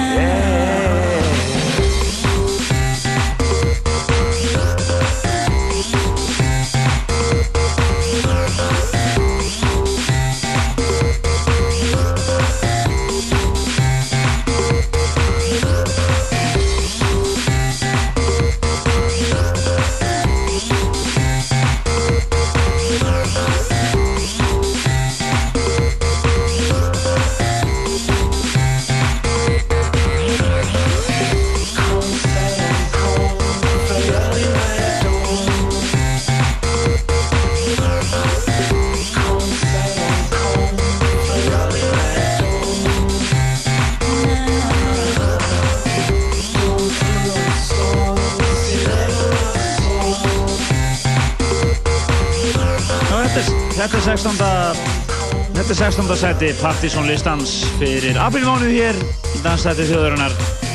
[55.64, 56.16] Þetta er 16.
[56.20, 60.34] seti Partizón listans fyrir aprilmánuð hér í dansstætti þjóðarinnar.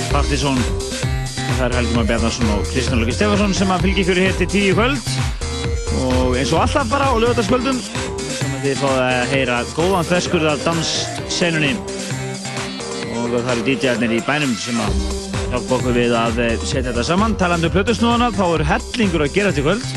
[0.09, 0.57] Partizón
[1.59, 4.47] Það er Helgi Már Bjarnarsson og Kristján Lóki Stefansson sem að fylgja ykkur hér til
[4.49, 5.11] tíu kvöld.
[6.07, 7.83] Og eins og alltaf bara á lögataskvöldum
[8.39, 11.75] sem þið fáið að heyra góðan feskur af danssenunni
[13.13, 14.99] og það eru DJ-arnir í bænum sem að
[15.53, 17.37] hjálpa okkur við að eh, setja þetta saman.
[17.37, 19.89] Talandi um plötusnúðana, þá er hellingur að gera til kvöld.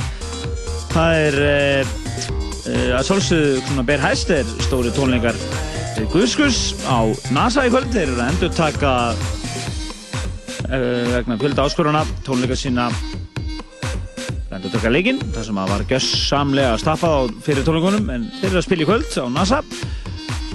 [0.93, 2.01] Það er uh,
[2.91, 5.37] að sjálfsögðu svona ber hæst er stóri tónleikar
[6.11, 7.05] Guðskus á
[7.35, 7.93] NASA í kvöld.
[7.93, 8.93] Þeir eru að endur taka
[10.67, 12.89] uh, vegna kvölda áskoruna tónleika sína.
[14.53, 18.63] Endur taka leikinn það sem að var gössamlega staffað á fyrir tónleikunum en þeir eru
[18.63, 19.63] að spila í kvöld á NASA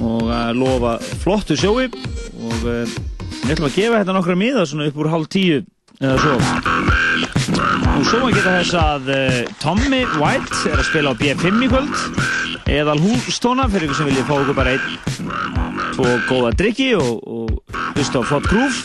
[0.04, 1.88] og að lofa flottu sjói.
[1.88, 2.99] Og við
[3.48, 5.64] ætlum að gefa þetta nokkra miða svona upp úr hálf tíu
[6.02, 6.97] eða svo
[7.98, 11.69] og svo maður geta þess að uh, Tommy White er að spila á B5 í
[11.72, 11.95] kvöld.
[12.69, 15.32] Eðal hústóna fyrir ykkur sem vilja fá okkur bara einn
[15.95, 17.48] tvo góða drikki og, og
[17.95, 18.84] hlusta á flott grúf.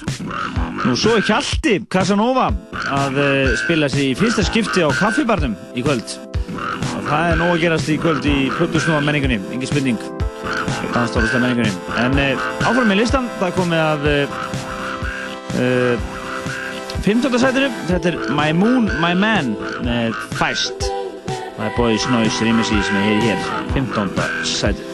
[0.87, 2.47] Nú svo er Hjalti Casanova
[2.89, 6.17] að uh, spila sér í fyrsta skipti á kaffibarnum í kvöld.
[6.97, 10.01] Og það er nóg að gerast í kvöld í plötusnúa menningunni, engin spurning.
[10.95, 14.11] Dansstóruslega menningunni en uh, áfram með listan, það komið að
[15.61, 16.11] uh,
[17.03, 17.39] 15.
[17.43, 20.87] sætinu, þetta er My Moon, My Man með Feist.
[21.57, 24.15] Það er Boys Noise rýmisíð sem er hér, 15.
[24.47, 24.92] sætinu.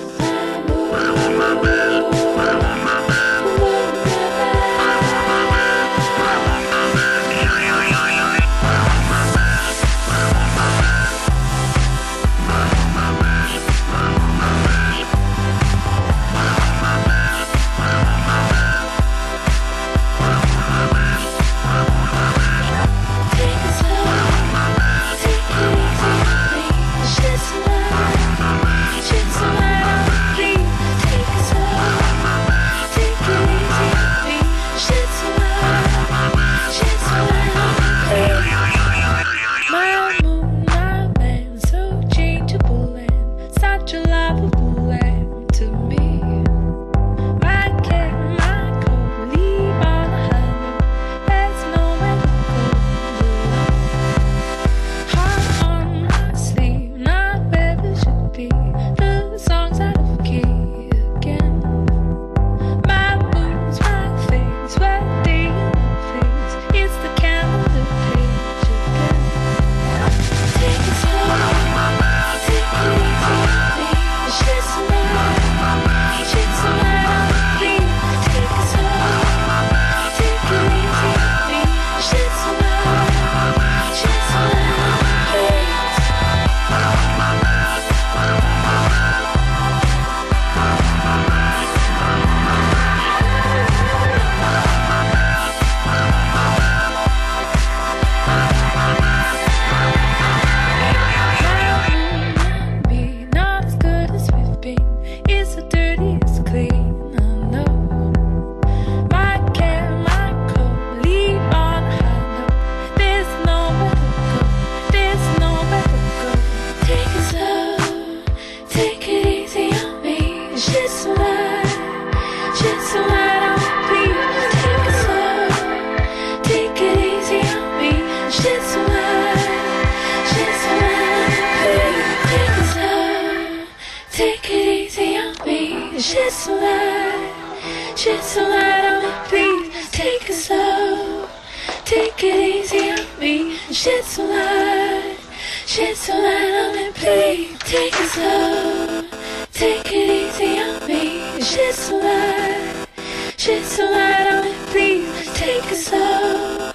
[143.81, 145.17] Shit's so light,
[145.65, 147.57] shit so light on me, please.
[147.61, 149.05] Take it slow,
[149.53, 151.41] take it easy on me.
[151.41, 152.89] Shit's so light,
[153.37, 155.33] shit so light on me, please.
[155.35, 156.73] Take it slow,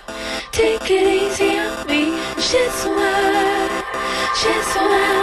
[0.54, 2.18] take it easy on me.
[2.42, 3.84] Shit's so light,
[4.34, 5.23] shit so light.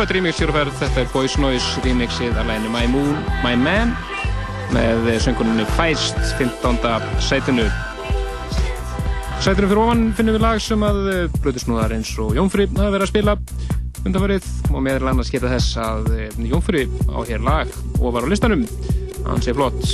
[0.00, 3.50] Frábært remix hér á ferð, þetta er Boys Noise remixið að læginu My Moon, My
[3.60, 3.90] Man
[4.72, 6.78] með sönguninni Feist 15.
[7.20, 7.66] sætinu.
[9.44, 11.02] Sætinu fyrir ofan finnum við lag sem að
[11.44, 13.36] Blöðusnúðar eins og Jónfri hafa verið að spila.
[14.06, 18.32] Undanfarið og meðal annars geta þess að eh, Jónfri á hér lag og var á
[18.32, 18.64] listanum.
[19.28, 19.84] Hann sé flott.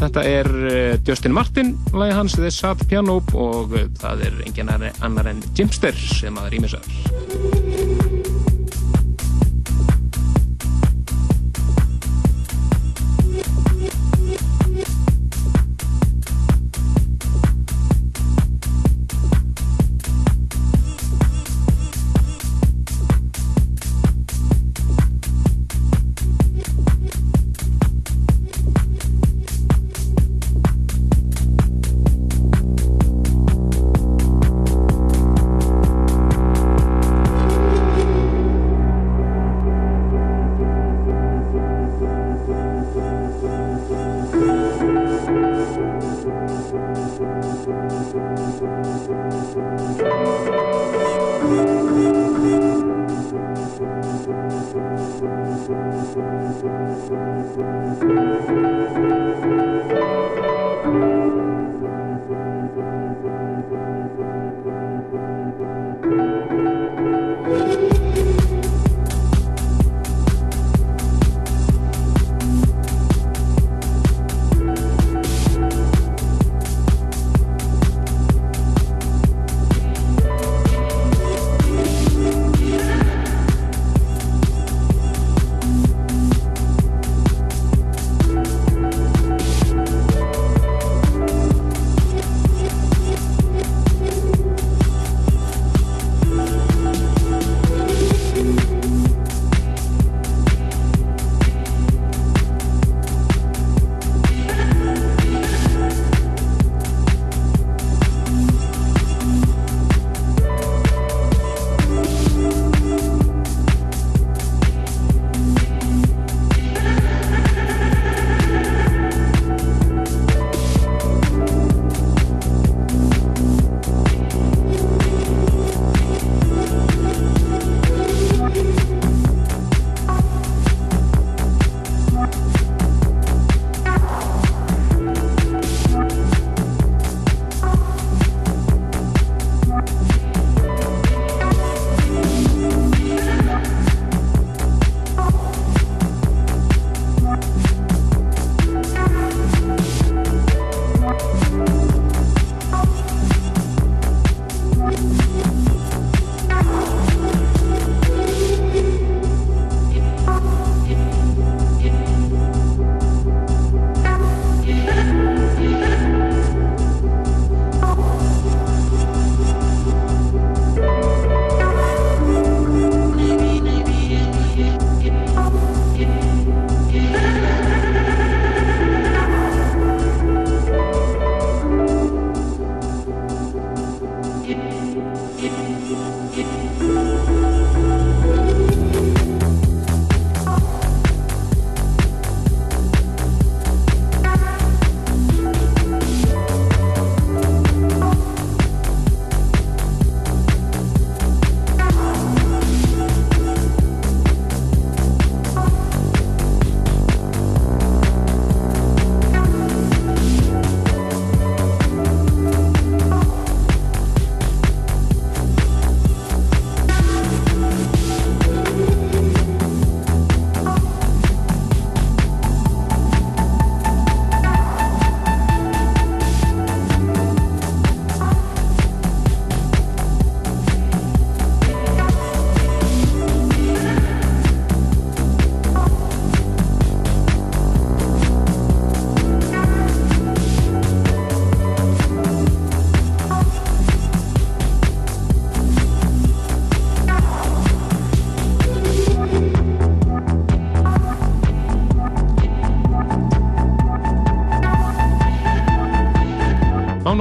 [0.00, 4.72] Þetta er eh, Justin Martin lagi hans, The Sad Piano og eh, það er engin
[4.72, 7.19] annar en Jimster sem að rýmisar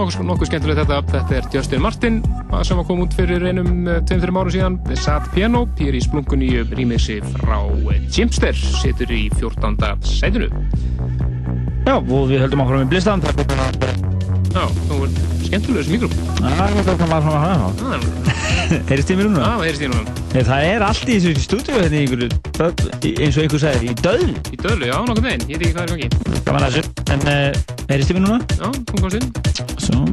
[0.10, 1.00] nokkuð, nokkuð skemmtilegt þetta.
[1.14, 2.20] Þetta er Justin Martin
[2.50, 4.78] að sem var kom út fyrir einum 2-3 árum síðan.
[4.88, 7.60] The Sad Piano, hér í splunkunni rýmixi frá
[8.10, 9.78] Jimster, situr í 14.
[10.06, 10.50] sætinu.
[11.86, 13.24] Já, og við höldum áfram í blistan.
[14.50, 15.14] Já, þú er
[15.46, 16.22] skemmtilegur þessi mikrofón.
[16.40, 18.40] Já, það er maður frá maður.
[18.90, 19.46] Heyrist ég mér núna?
[19.46, 20.18] Já, heyrist ég núna.
[20.30, 22.28] Það er allt í þessu stúdíu hérna í einhverju,
[23.26, 24.36] eins og einhver sagði, í döðlu.
[24.54, 25.48] Í döðlu, já, nokkuð meginn.
[25.50, 26.42] Ég veit ekki hvað er gangi.
[26.46, 26.98] Gaman að þessu.
[27.16, 28.42] En uh, heyrist ég mér núna?
[28.60, 29.32] Já, þú komst inn.
[29.90, 30.06] Svo,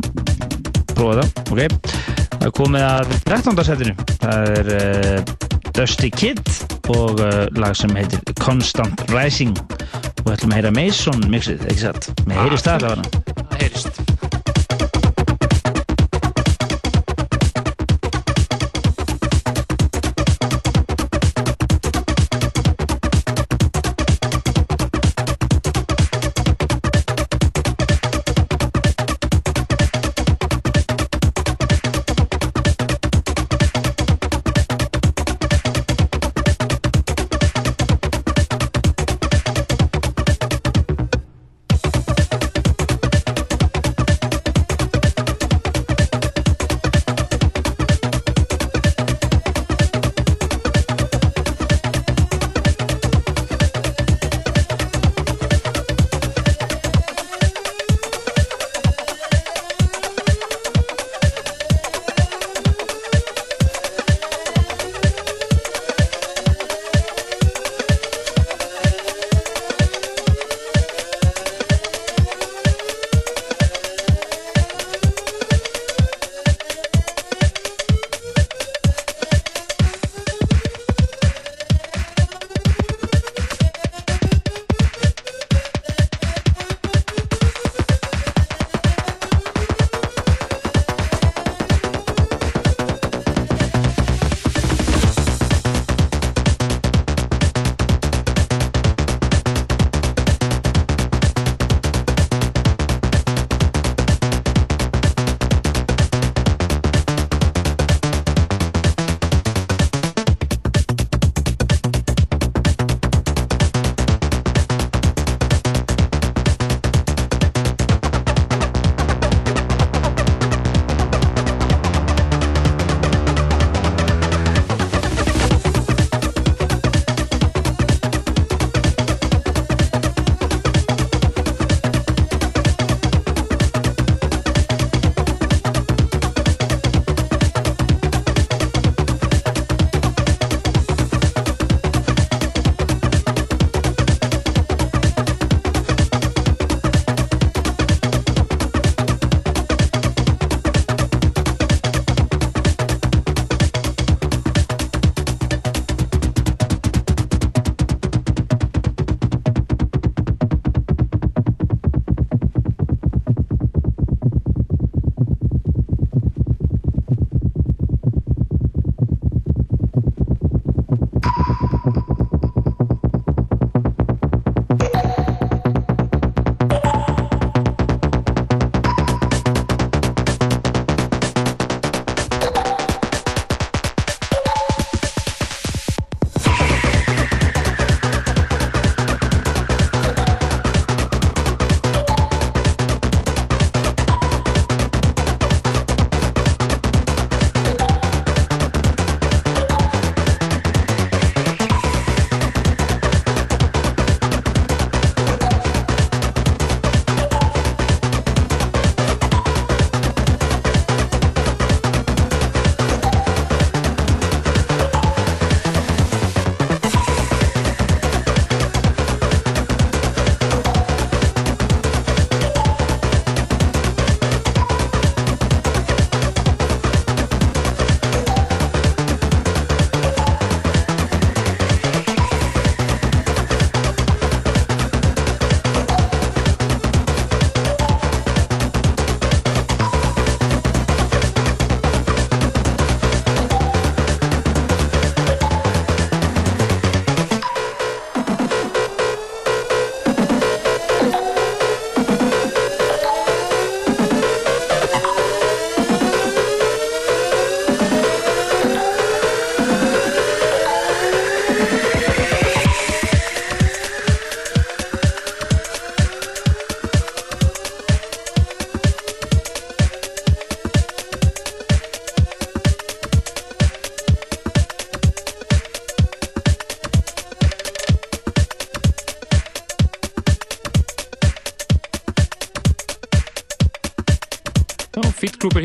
[0.96, 1.90] prófa það, ok.
[2.36, 3.62] Það komið að 13.
[3.68, 3.94] setinu.
[4.22, 5.34] Það er uh,
[5.76, 6.42] Dusty Kid
[6.94, 9.56] og uh, lag sem heitir Constant Rising.
[9.56, 12.10] Og við ætlum að heyra Mason mixið, ekki satt?
[12.24, 13.24] Með heyrist það allavega.
[13.36, 13.95] Það heyrist.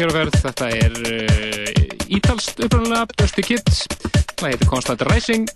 [0.02, 0.38] Hér á ferð.
[0.42, 3.84] Þetta er uh, ítalst upprannlega, Dusty Kids.
[4.40, 5.50] Það heitir Constant Rising.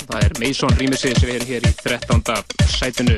[0.00, 2.24] Það er Mason Remixi sem er hér í 13.
[2.66, 3.14] sætinu.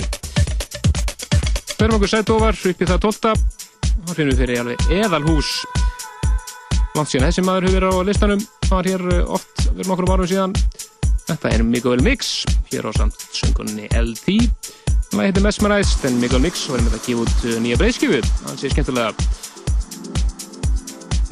[1.79, 3.33] Förum okkur sæt ofar, upp í það 12.
[4.03, 5.53] Það finnum við fyrir alveg eðalhús.
[6.99, 8.43] Langt síðan þessi maður hefur verið á listanum.
[8.66, 10.57] Það var hér uh, oft, erum okkur um árum síðan.
[11.31, 12.35] Þetta er Miguel Mix,
[12.69, 14.37] hér á samt söngunni LT.
[15.12, 18.20] Það heitir Mesmerized, en Miguel Mix var með að gefa út uh, nýja breyðskjöfu.
[18.43, 19.32] Það sé skemmtilega.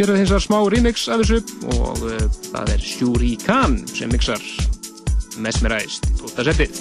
[0.00, 1.42] Hér er hins vegar smá remix af þessu
[1.76, 4.40] og uh, það er Shuri Khan sem mixar
[5.44, 6.46] Mesmerized í 12.
[6.48, 6.79] setið.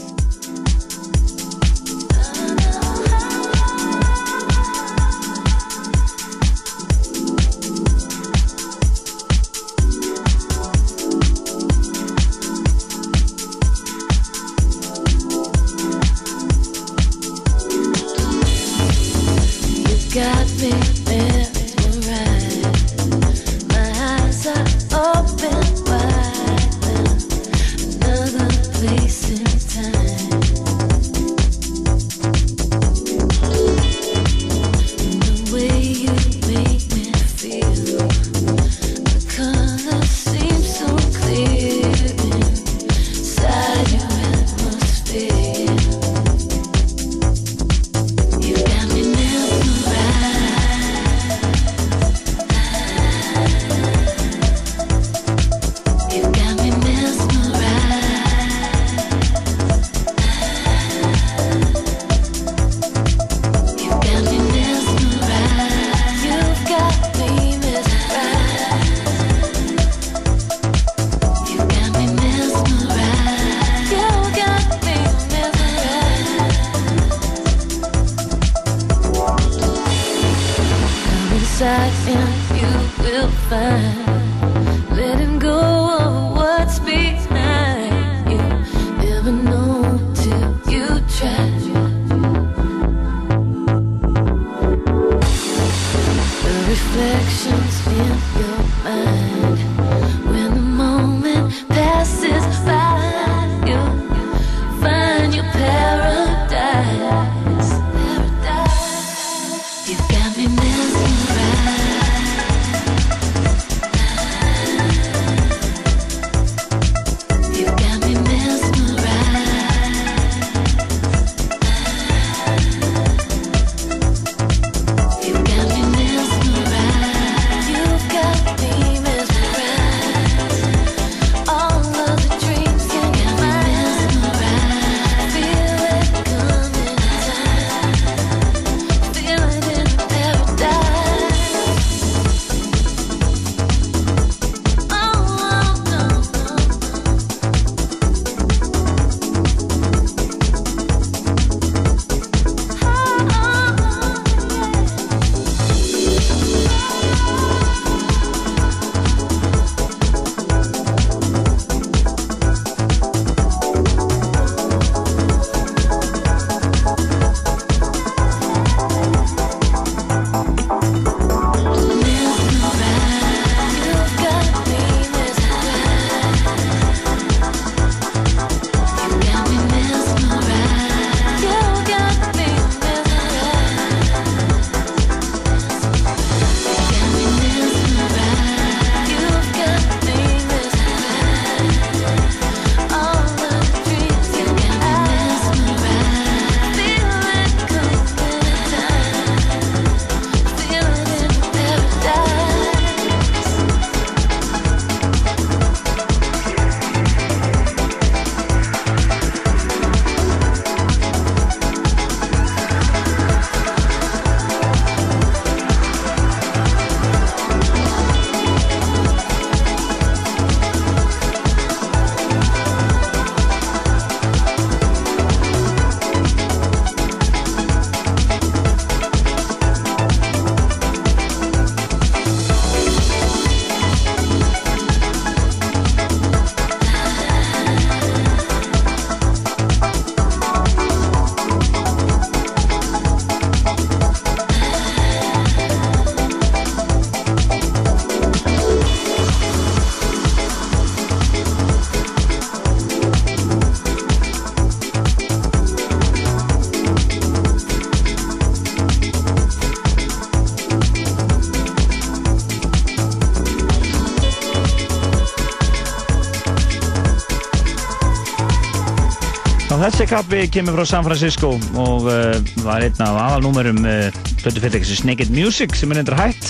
[269.79, 272.33] Þessi kappi kemur frá San Francisco og uh,
[272.65, 274.09] var einn af aðalnúmerum uh,
[274.41, 276.49] blötu fyrirtækisins Naked Music sem er endur hætt.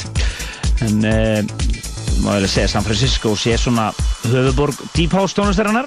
[0.88, 1.43] En uh,
[2.23, 3.91] má ég segja San Francisco sé svona
[4.23, 5.85] höfuborg Deep House tónlistarinnar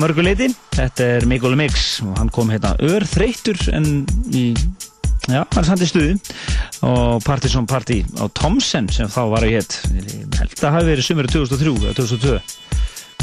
[0.00, 4.50] mörguleiti, þetta er Mikkel Mix og hann kom hérna örþreyttur en í
[5.26, 6.12] Já, hann er samt í stuði.
[6.86, 11.08] Og Partisan Party á Thomsen sem þá var ég hétt ég held að hafi verið
[11.08, 12.36] sumur 2003 eða 2002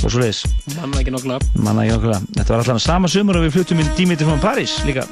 [0.04, 0.44] og svo leiðis
[0.76, 3.92] Manna ekki nokkulega manna ekki okkur þetta var alltaf sama sumur og við fluttum inn
[3.96, 5.06] Dimitri frá Paris líka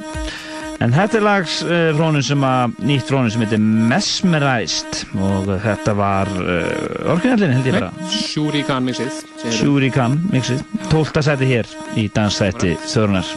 [0.84, 5.94] en þetta er lags uh, frónum sem að nýtt frónum sem heitir Mesmerized og þetta
[5.96, 9.54] var uh, orginallin held ég bara Shuri Khan mixið segirðu.
[9.56, 10.60] Shuri Khan mixið
[10.90, 11.24] 12.
[11.24, 13.32] seti hér í dansþætti Þörnar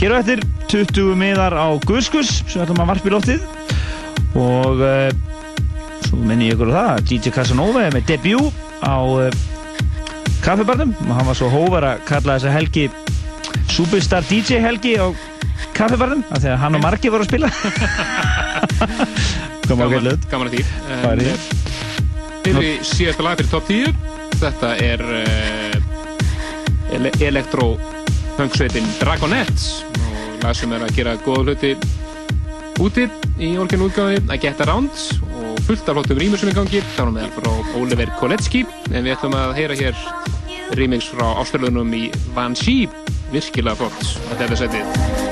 [0.00, 0.42] hér á eftir
[0.74, 3.46] 20 miðar á Guðskus sem ætlum að varpa í loftið
[4.38, 5.12] og uh,
[6.08, 8.98] svo minni ég ykkur á það DJ Casanova er með debut á
[10.42, 12.88] kaffibarnum og hann var svo hóvar að kalla þessa helgi
[13.78, 15.06] Superstar DJ helgi á
[15.76, 17.48] kaffibarnum af því að hann og Margi voru að spila.
[19.68, 20.62] Kom á gætlut Gaman að því.
[20.88, 21.20] Hvað er
[22.48, 22.64] En, því?
[22.72, 23.94] eh, síðasta lag fyrir top 10
[24.38, 27.68] Þetta er uh, ele Electro
[28.38, 29.68] punksveitin Dragonettes
[29.98, 31.72] og lag sem er að gera góða hluti
[32.82, 33.06] úti
[33.42, 34.94] í orkinu útgáfi að Get Around
[35.38, 36.82] og fullt af flottum rýmur sem er í gangi.
[36.96, 40.02] Þá er með frá Oliver Kolecki en við ætlum að heyra hér
[40.78, 42.04] remix frá ástæðlunum í
[42.36, 42.86] Van Shee
[43.32, 45.27] virkilega flott að þetta setið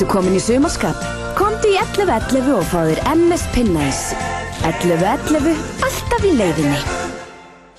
[0.00, 0.96] Ertu komin í sumarskap?
[1.36, 3.98] Komdu í 11.11 og fá þér MS Pinnæs.
[4.64, 6.78] 11.11, alltaf í leiðinni.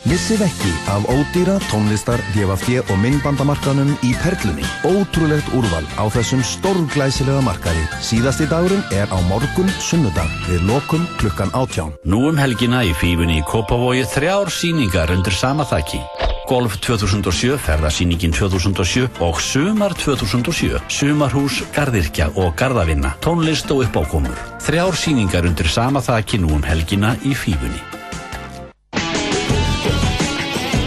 [0.05, 4.69] Missið ekki af ódýra tónlistar, DFFD og minnbandamarkanum í Perlunni.
[4.85, 7.89] Ótrúlegt úrval á þessum stórglæsilega markaði.
[8.05, 11.97] Síðasti dagurinn er á morgun sunnudag við lokum klukkan átján.
[12.05, 16.05] Nú um helgina í fífunni í Kópavogi þrjár síningar undir sama þakki.
[16.51, 24.35] Golf 2007, ferðarsýningin 2007 og Sumar 2007, Sumarhús, Garðirkja og Garðavinna, tónlist og uppákomur.
[24.65, 27.79] Þrjár síningar undir sama þakki nú um helgina í fífunni.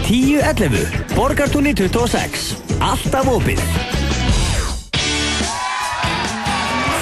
[0.05, 3.84] 10.11 Borgartúni 26 Alltaf opið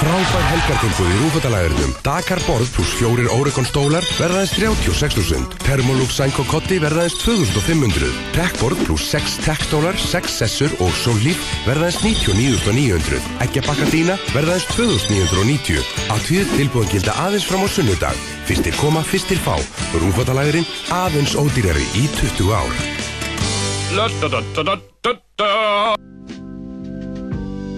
[0.03, 1.91] Frábær helgartilbúð í rúfatalæðurinnum.
[2.03, 5.53] Dakar borð pluss fjórir Oregon stólar verða aðeins 36.000.
[5.63, 8.11] Thermolux Sænko Kotti verða aðeins 2.500.
[8.35, 13.23] Tekborð pluss 6 tekstólar, 6 sessur og Solíf verða aðeins 99.900.
[13.47, 15.80] Eggjabakka dýna verða aðeins 2.990.
[16.11, 18.17] Að tíð tilbúðan gilda aðeins fram á sunnudag.
[18.49, 19.55] Fyrstir koma, fyrstir fá.
[19.95, 22.75] Rúfatalæðurinn aðeins ódýrari í 20 ár.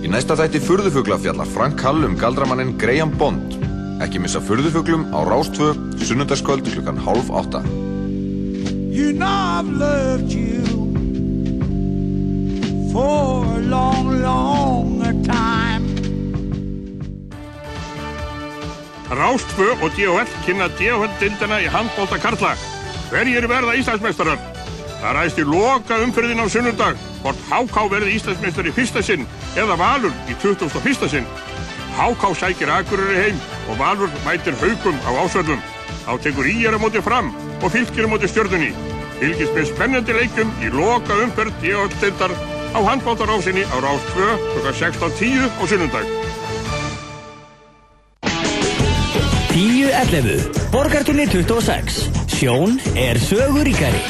[0.05, 3.55] Í næsta þætti Furðufugla fjallar Frank Hall um galdramannin Graham Bond.
[4.05, 7.63] Ekki missa Furðufuglum á Rástvö, sunnundaskvöld klukkan hálf átta.
[8.93, 10.61] You know I've loved you
[12.93, 15.89] for a long, long time.
[19.09, 22.53] Rástfö og DHL kynna DHL-dildina í handbólta Karla.
[23.09, 24.37] Hverjir verða Íslandsmeistarar?
[25.01, 29.25] Það ræðst í loka umferðin á sunnundag hvort HK verði Íslandsmeistar í fyrsta sinn
[29.57, 31.09] eða Valur í 21.
[31.09, 31.25] sinn.
[31.97, 33.39] HK sækir Akureyri heim
[33.71, 35.63] og Valur mætir haugum á ásvöldum.
[36.05, 37.31] Þá tekur íjar á móti fram
[37.63, 38.75] og fylgir á móti stjörnunni.
[39.17, 42.35] Fylgist með spennandi leikum í loka umferð DHL-dildar
[42.75, 44.69] á handbóltarásinni á Rás 2 kl.
[44.69, 46.05] 16.10 á sunnundag.
[49.55, 54.03] 10.11 Borgartúni 26 Sjón er söguríkari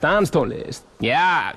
[0.00, 1.52] Danstónlist, já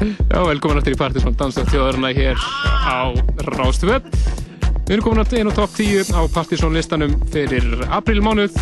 [0.32, 2.40] Já, velkomin aftur í Partisón Danstöð þjóðarna hér
[2.88, 3.12] á
[3.56, 3.98] Rástvö.
[4.86, 8.56] Við erum komin aftur inn á topp 10 á Partisón listanum fyrir aprílmánuð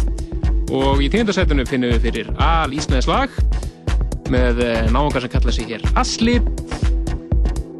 [0.74, 3.30] og í tíundasætunum finnum við fyrir al-ísneðs lag
[4.32, 6.40] með eh, náungar sem kalla sig hér Asli.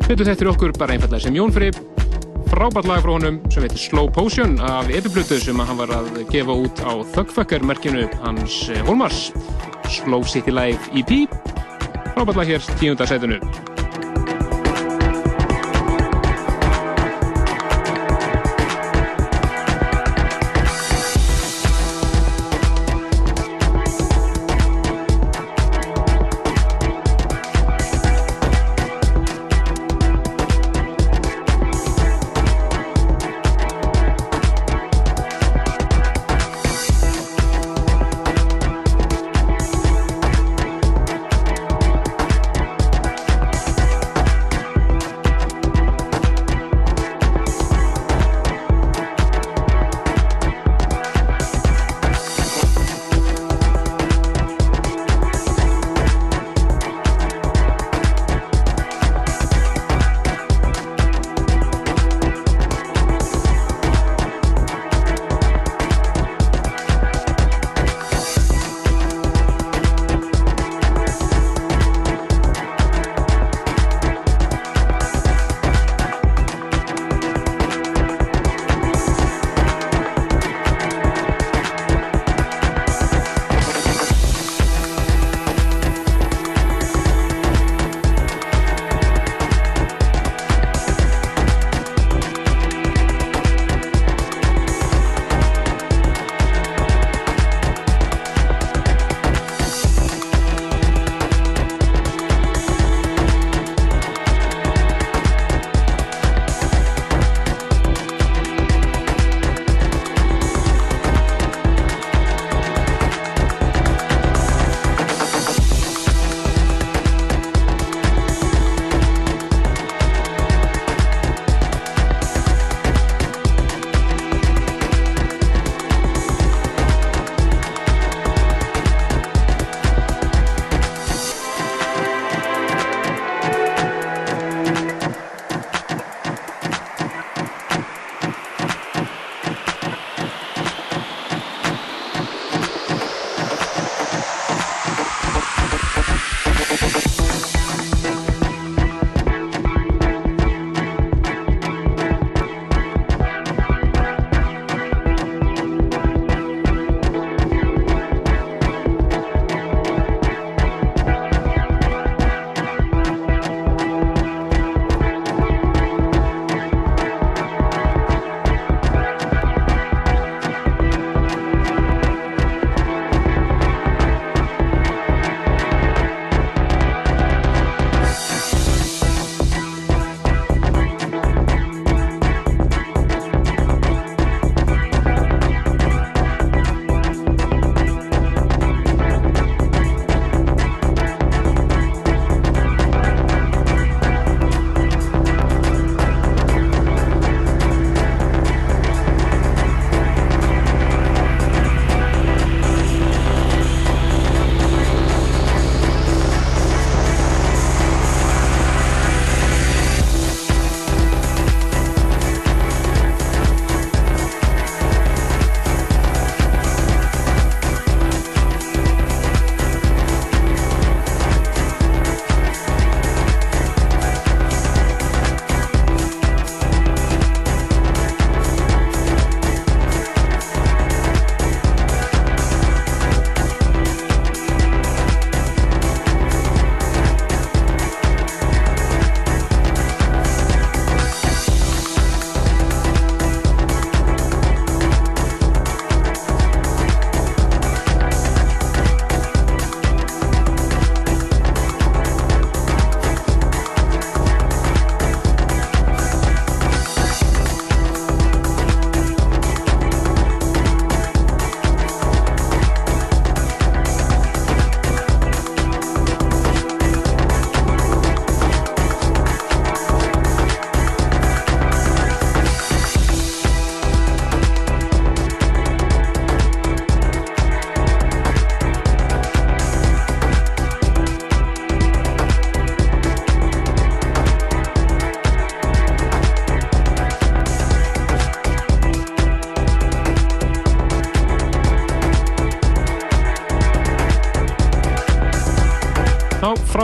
[0.04, 1.82] Þetta okkur bara einfallega sem Jón Frið
[2.54, 6.54] frábært lag frá honum sem heitir Slow Potion af epiplutu sem hann var að gefa
[6.54, 9.32] út á Thugfucker merkinu hans eh, Hólmars.
[9.90, 11.26] Slow City Live EP
[12.14, 13.40] frábært lag hér tíundarsætunu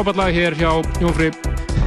[0.01, 1.27] frábært lag hér hjá Jónfri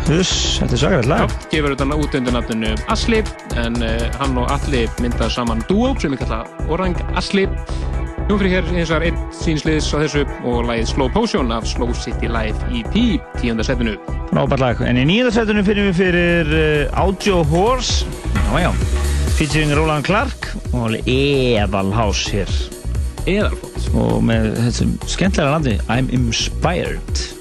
[0.06, 3.23] Þess, þetta er sakarætt lag Já, gefur þetta út undir nafninu Asli
[3.57, 7.48] en uh, hann og Alli mynda saman duo sem við kalla Orang Asli
[8.30, 11.90] Jónfri hér eins og er einn sínsliðs á þessu og lagið Slow Potion af Slow
[11.98, 13.98] City Live EP tíunda setinu
[14.30, 14.85] Frábært lag.
[14.85, 18.06] En í nýjöndarsætunum finnum við fyrir uh, Audio Horse,
[18.38, 18.72] já já,
[19.40, 22.57] featuring Roland Clark og Eðalhás hér.
[23.26, 23.94] Eðalflott.
[23.98, 27.32] Og með þessum skemmtilega landi, I'm Inspired.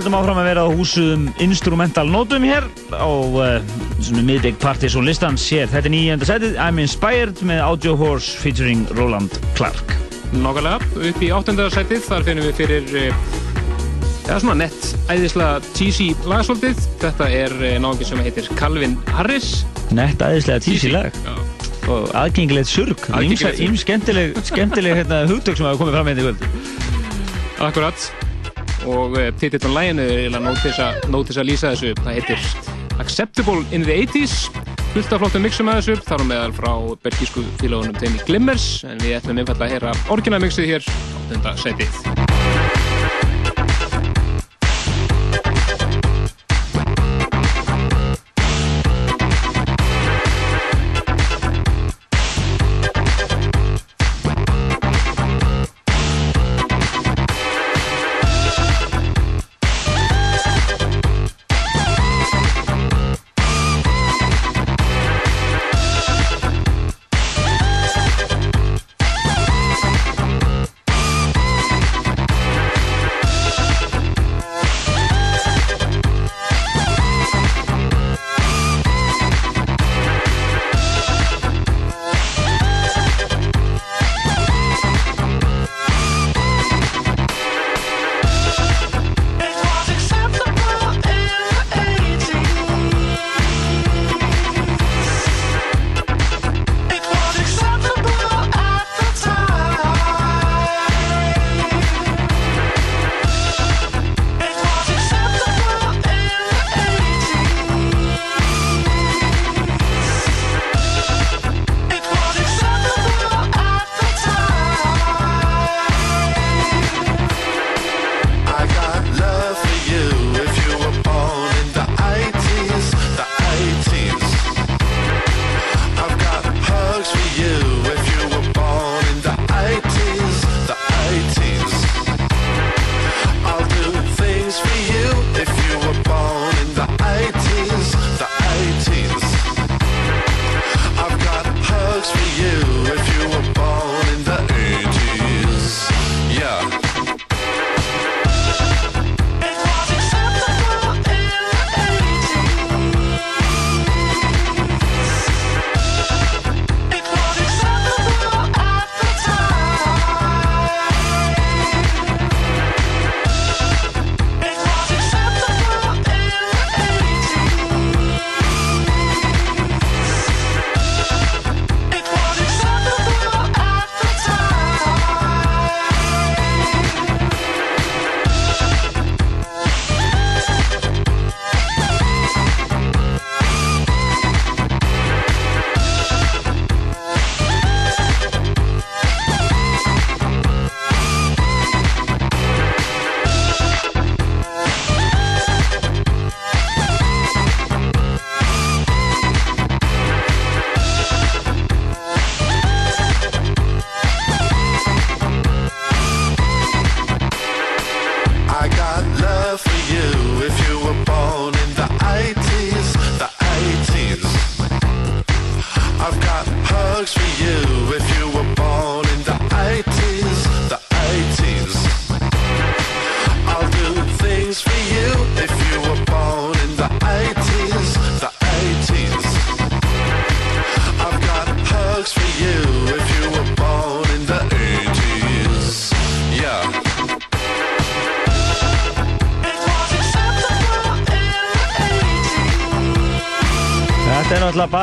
[0.00, 3.48] Höldum áfram að vera á húsum instrumental nótum hér á uh,
[4.00, 5.66] svona miðbygg partys og listans hér.
[5.68, 9.92] Þetta er nýjönda setið, I'm Inspired með Audio Horse featuring Roland Clark.
[10.32, 13.26] Nákvæmlega, upp í áttundasætið, þar finnum við fyrir eh,
[14.22, 16.80] Það er svona nett, æðislega cheesy lagasvöldið.
[17.04, 17.54] Þetta er
[17.84, 19.50] náðungi sem heitir Calvin Harris.
[19.92, 21.20] Nett aðeinslega tísi lag.
[21.26, 21.36] Já.
[21.90, 23.04] Og aðgengilegt surg.
[23.10, 23.68] Aðgengilegt surg.
[23.68, 26.50] Ím skemmtileg, skemmtileg hérna, hugtök sem hafa komið fram hérna í kvöld.
[27.68, 28.10] Akkurat.
[28.88, 31.94] Og uh, titill á læginu er nót til að- lýsa þessu.
[32.00, 32.38] Það heitir
[33.00, 34.50] Acceptable in the 80s.
[34.92, 35.94] Fullt af flottum mixum að þessu.
[36.04, 36.72] Þar á meðal frá
[37.04, 38.84] belgísku félagunum Teimi Glimmers.
[38.84, 42.00] En við ætlum einfallega að heyra orginalmixið hér áttunda sætið.
[42.09, 42.09] I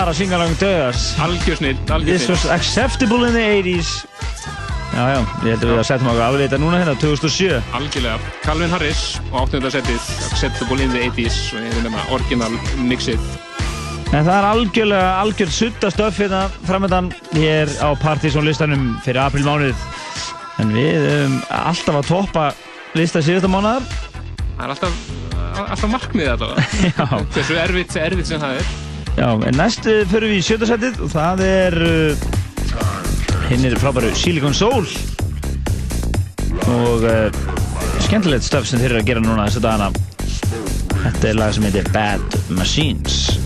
[0.08, 1.20] er náttúrulega bara singalangum döðars.
[1.20, 2.30] Algjörsnill, This algjörsnill.
[2.30, 4.06] was acceptable in the 80s.
[4.94, 7.62] Já, já, ég held að við að setja okkur afleita núna hérna, 2007.
[7.74, 8.20] Algjörlega.
[8.44, 10.00] Calvin Harris og áttunda sætið
[10.32, 12.56] Acceptable in the 80s og ég nefna original
[12.88, 13.20] mixið.
[14.14, 19.76] En það er algjörlega, algjörð sutta stöf hérna framöndan hér á Partizón-listanum fyrir aprilmánuð.
[20.64, 22.48] En við höfum alltaf að toppa
[22.96, 23.84] lista síðasta mánuðar.
[24.58, 25.00] Það er alltaf,
[25.68, 26.68] alltaf allavega.
[26.96, 27.08] Já.
[27.36, 28.87] Hversu erfitt, erfitt sem það er.
[29.18, 32.26] Já, en næst uh, förum við í sjötasætið og það er uh,
[33.50, 34.86] hinn er frábæru Silicon Soul.
[36.68, 37.42] Og uh,
[38.06, 39.90] skemmtilegt stöf sem þeir eru að gera núna þessa dagana.
[41.02, 43.37] Þetta er lag sem heitir Bad Machines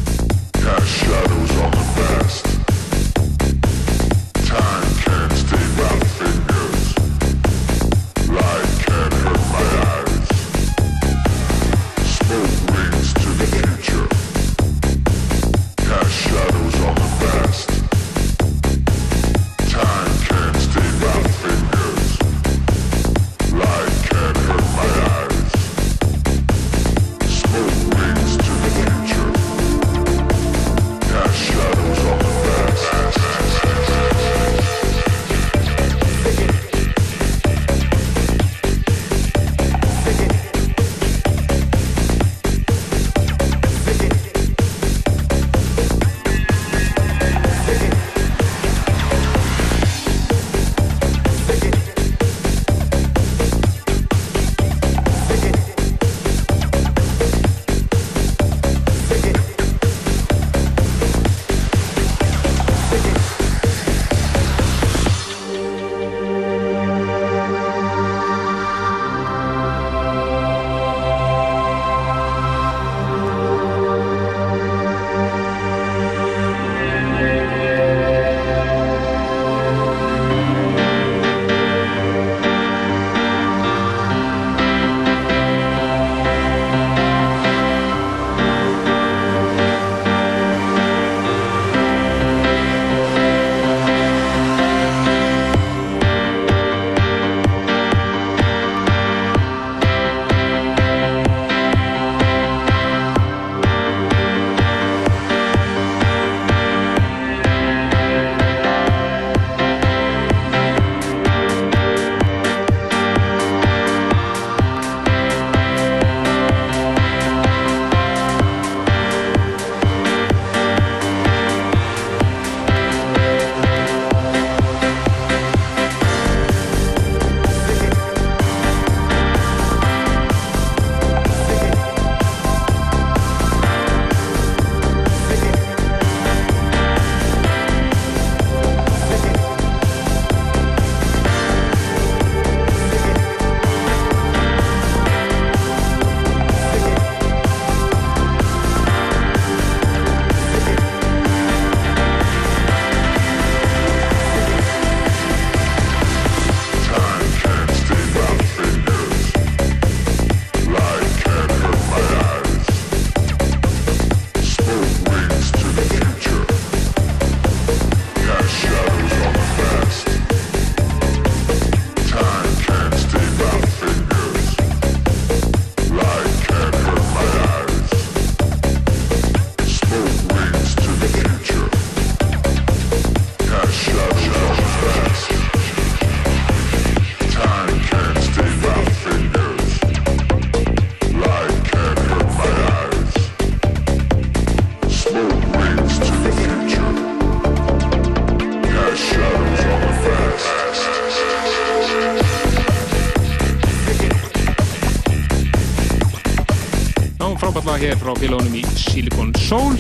[208.12, 209.76] frá félagunum í Silicon Soul.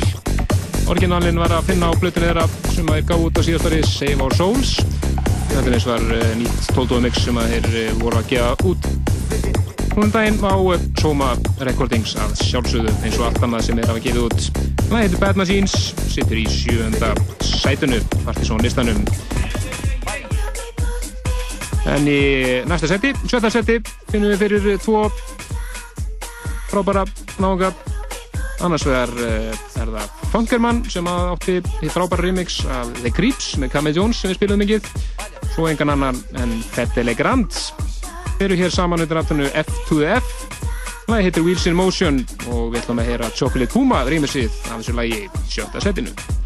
[0.92, 4.36] Orginalinn var að finna á blötunni þeirra sem þeir gáðu út á síðastari Save Our
[4.38, 4.72] Souls.
[5.50, 8.88] Þetta er eins var uh, nýtt 12 mix sem þeir uh, voru að gefa út.
[9.98, 14.06] Núna daginn á uh, Soma Recordings að sjálfsögðu eins og allt annað sem þeir hafa
[14.08, 14.48] gefið út.
[14.86, 15.78] Það heitir Bad Machines,
[16.14, 17.12] sittur í sjöunda
[17.44, 19.04] sætunu, Partizón listanum.
[21.92, 22.22] En í
[22.70, 23.82] næsta seti, sjötta seti,
[24.14, 25.08] finnum við fyrir tvo
[26.72, 27.10] frábæra
[27.44, 27.74] nága.
[28.62, 33.74] Annars vegar uh, er það Funkerman sem átti í frábæra remix af The Creeps með
[33.74, 34.90] Camille Jones sem við spilum mikið.
[35.56, 37.50] Svo engan annan en Fette Legrand.
[38.38, 40.46] Þeir eru hér saman undir aftanu F to the F.
[41.08, 44.96] Það heitir Wheels in Motion og við ætlum að heyra Chocolate Puma remixið af þessu
[45.02, 46.41] lagi í sjötta setinu.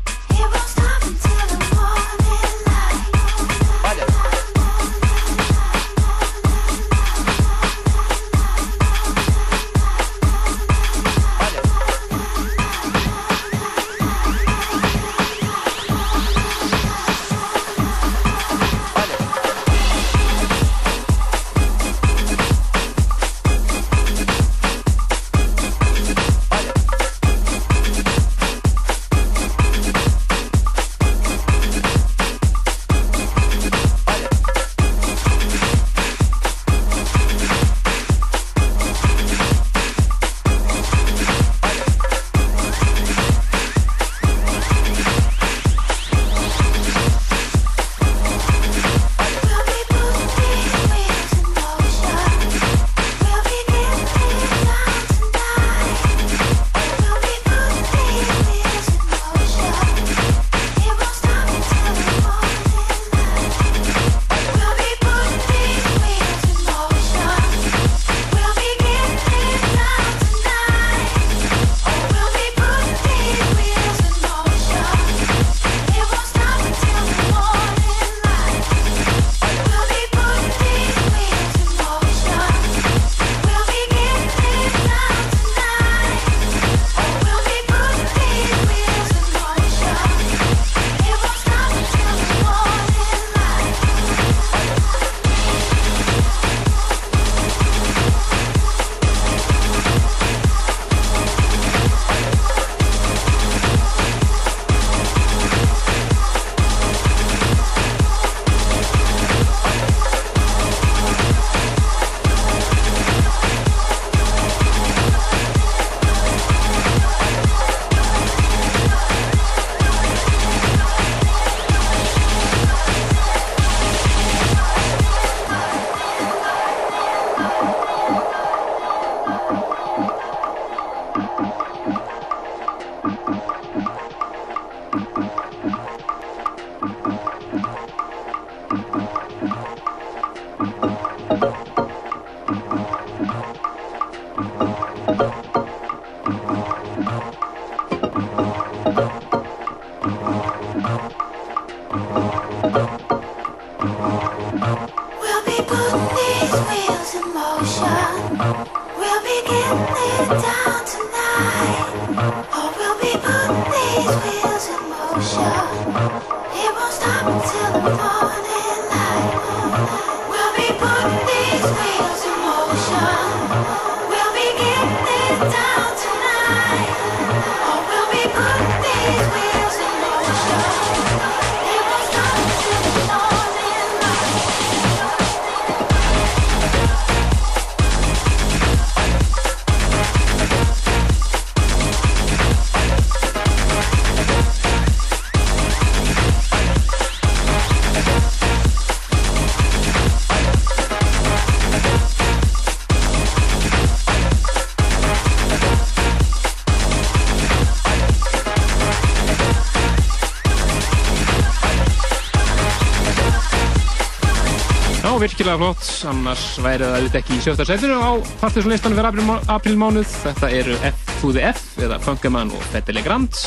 [215.25, 218.11] Virkilega flott, annars væri það auðvitað ekki í sjöfta setinu á
[218.43, 220.11] partysónlistanum fyrir apríl, aprílmánuð.
[220.25, 223.39] Þetta eru F to the F eða Funkerman og Fette Legrand,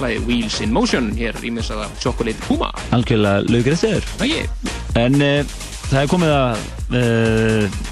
[0.00, 2.70] lagi Wheels in Motion, hér ímiðsaða Chocolate Puma.
[2.96, 4.08] Algjörlega laugrætt þegar.
[4.24, 4.48] Ægir.
[5.02, 5.56] En uh,
[5.90, 6.62] það er komið að
[7.02, 7.82] uh,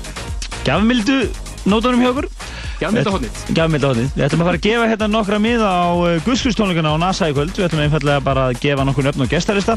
[0.66, 1.18] gafmildu
[1.66, 2.30] nótunum hjá okkur.
[2.76, 3.42] Gjafmildahotnið.
[3.56, 4.08] Gjafmildahotnið.
[4.16, 7.36] Við ætlum að fara að gefa hérna nokkra miða á uh, Guðskustónleikana á NASA í
[7.36, 7.52] kvöld.
[7.56, 9.76] Við ætlum einfallega bara að gefa nokkur nöfn og gestarista.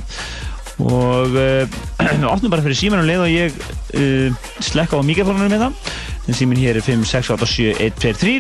[0.80, 1.80] Og uh,
[2.20, 5.94] við opnum bara fyrir símanum leið og ég uh, slekka á mikrofónunum með það.
[6.30, 8.38] En símin hér er 5, 6, 8, 7, 1, 2, 3.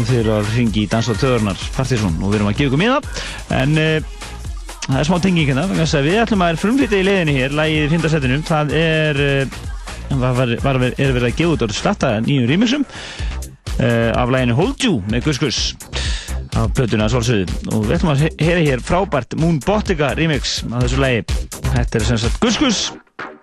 [0.00, 2.70] og þið eru að ringi í Dans og Töðurnar Partísson og við erum að gefa
[2.70, 3.00] ykkur miða.
[3.58, 4.20] En uh,
[4.86, 8.46] það er smá tenging hérna við ætlum að frumflytja í leiðinni hér lagið í findarsettinum
[8.48, 9.20] það er
[10.18, 14.86] var, var, er verið að gefa út á slatta nýjum rýmisum uh, af læginu Hold
[14.86, 15.60] You með Gus Gus
[16.60, 20.84] af plötuna Svolsöðu og við ætlum að he- heyra hér frábært Moon Botica remix af
[20.84, 21.24] þessu lægi
[21.72, 22.80] þetta er sem sagt Gus Gus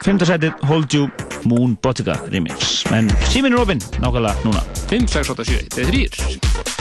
[0.05, 1.07] Fymtarsætið Hold You
[1.49, 2.83] Moon Botica remix.
[2.93, 4.61] En síminn er opinn nákvæmlega núna.
[4.89, 6.76] 5, 6, 8, 7, 1, 3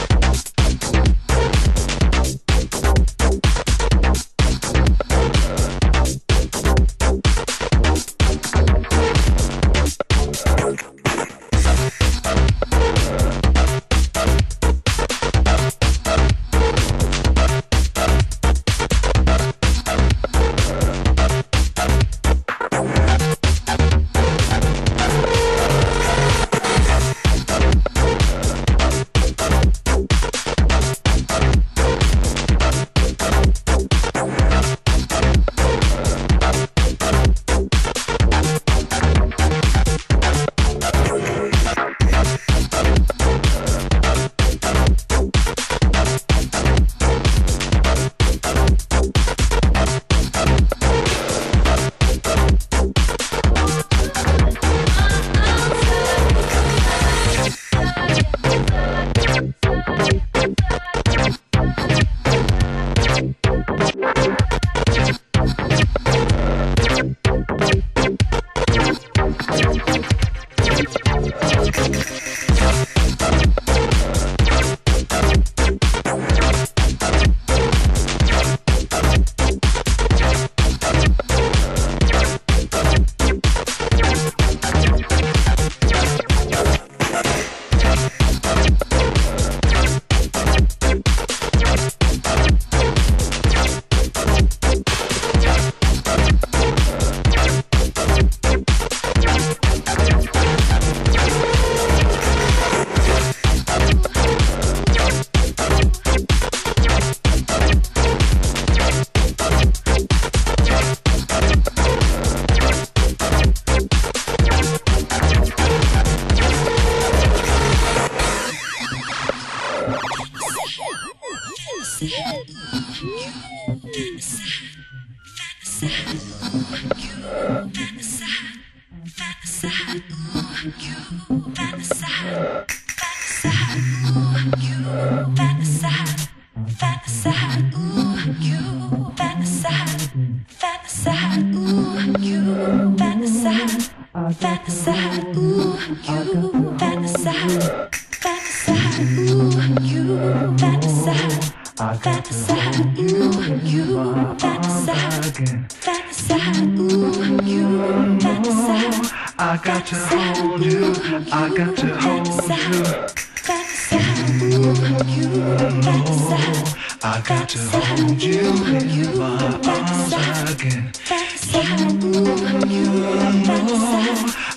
[167.79, 168.39] hold you
[168.75, 170.13] in my arms
[170.51, 170.91] again.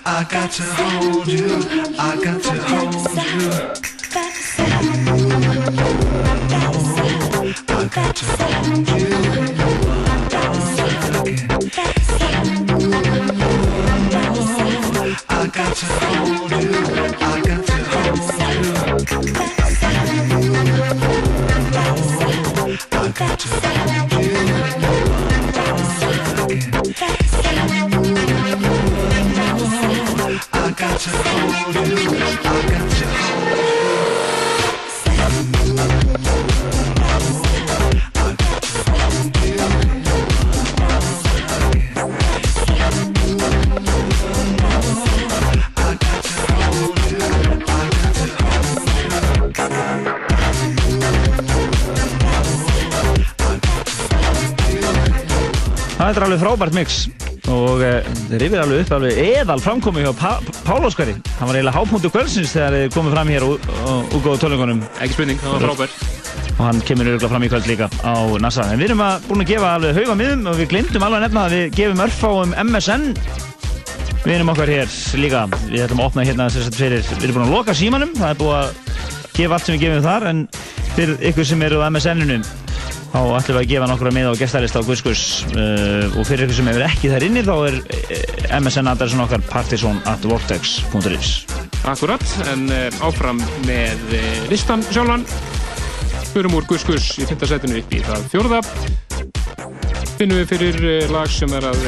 [0.06, 1.46] I got to hold you.
[1.98, 3.50] I got to hold you.
[7.68, 9.06] I got to hold you
[9.38, 9.56] in
[9.86, 9.98] my
[10.36, 10.78] arms
[11.20, 11.48] again.
[15.28, 16.39] I got to hold
[56.30, 57.00] alveg frábært mix.
[57.50, 57.96] Og uh,
[58.30, 60.30] þeir yfir alveg upp alveg eðal framkomi hjá Pá
[60.62, 61.16] Pál Óskari.
[61.40, 63.70] Hann var eiginlega hápunktu kvöldsins þegar þeir komið fram hér og
[64.14, 65.96] útgóðu tónleikunum Ekki spurning, það var frábær
[66.60, 68.66] og hann kemur örgulega fram í kvöld líka á NASA.
[68.68, 71.44] En við erum að, búin að gefa alveg hauga miðum og við glemdum alveg nefna
[71.46, 73.06] að við gefum örfá um MSN
[74.26, 75.46] við erum okkar hér líka.
[75.70, 78.58] Við ætlum að opna hérna fyrir við erum búin að loka símanum, það er búið
[78.60, 78.74] að
[79.38, 80.48] gefa allt sem við gefum þar en
[80.98, 82.42] fyrir ykkur sem eru á MSN-inu
[83.10, 86.58] þá ætlum við að gefa nokkura miða á gestarlista á Guðskus uh, og fyrir ykkur
[86.60, 91.32] sem hefur ekki þær inni þá er uh, MSN adressin okkar partizon at vortex.is
[91.90, 92.22] Akkurat,
[92.52, 94.22] en uh, áfram með uh,
[94.52, 95.26] listan sjálfan.
[96.30, 96.86] Förum úr Gus
[97.18, 97.46] í 5.
[97.50, 98.62] setinu upp í það fjórða.
[100.20, 101.80] Finnum við fyrir lag sem er að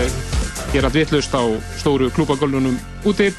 [0.72, 1.42] gera allt vittlust á
[1.78, 3.30] stóru klúbagólunum úti.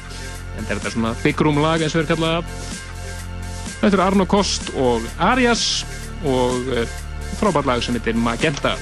[0.54, 2.44] En þetta er svona big room lag eins og við erum kallaða.
[3.82, 5.82] Þetta er Arno Kost og Arias
[6.24, 6.70] og
[7.38, 8.78] frábært lag sem heitir Magenta.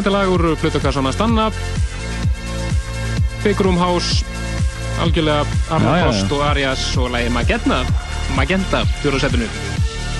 [0.00, 1.42] Þetta lag úr Plutukassan að stanna.
[3.44, 4.22] Big Room House
[5.04, 6.06] algjörlega já.
[6.06, 7.82] Post og Arias og lægi Magenta.
[8.32, 9.44] Magenta, fjóruðsætinu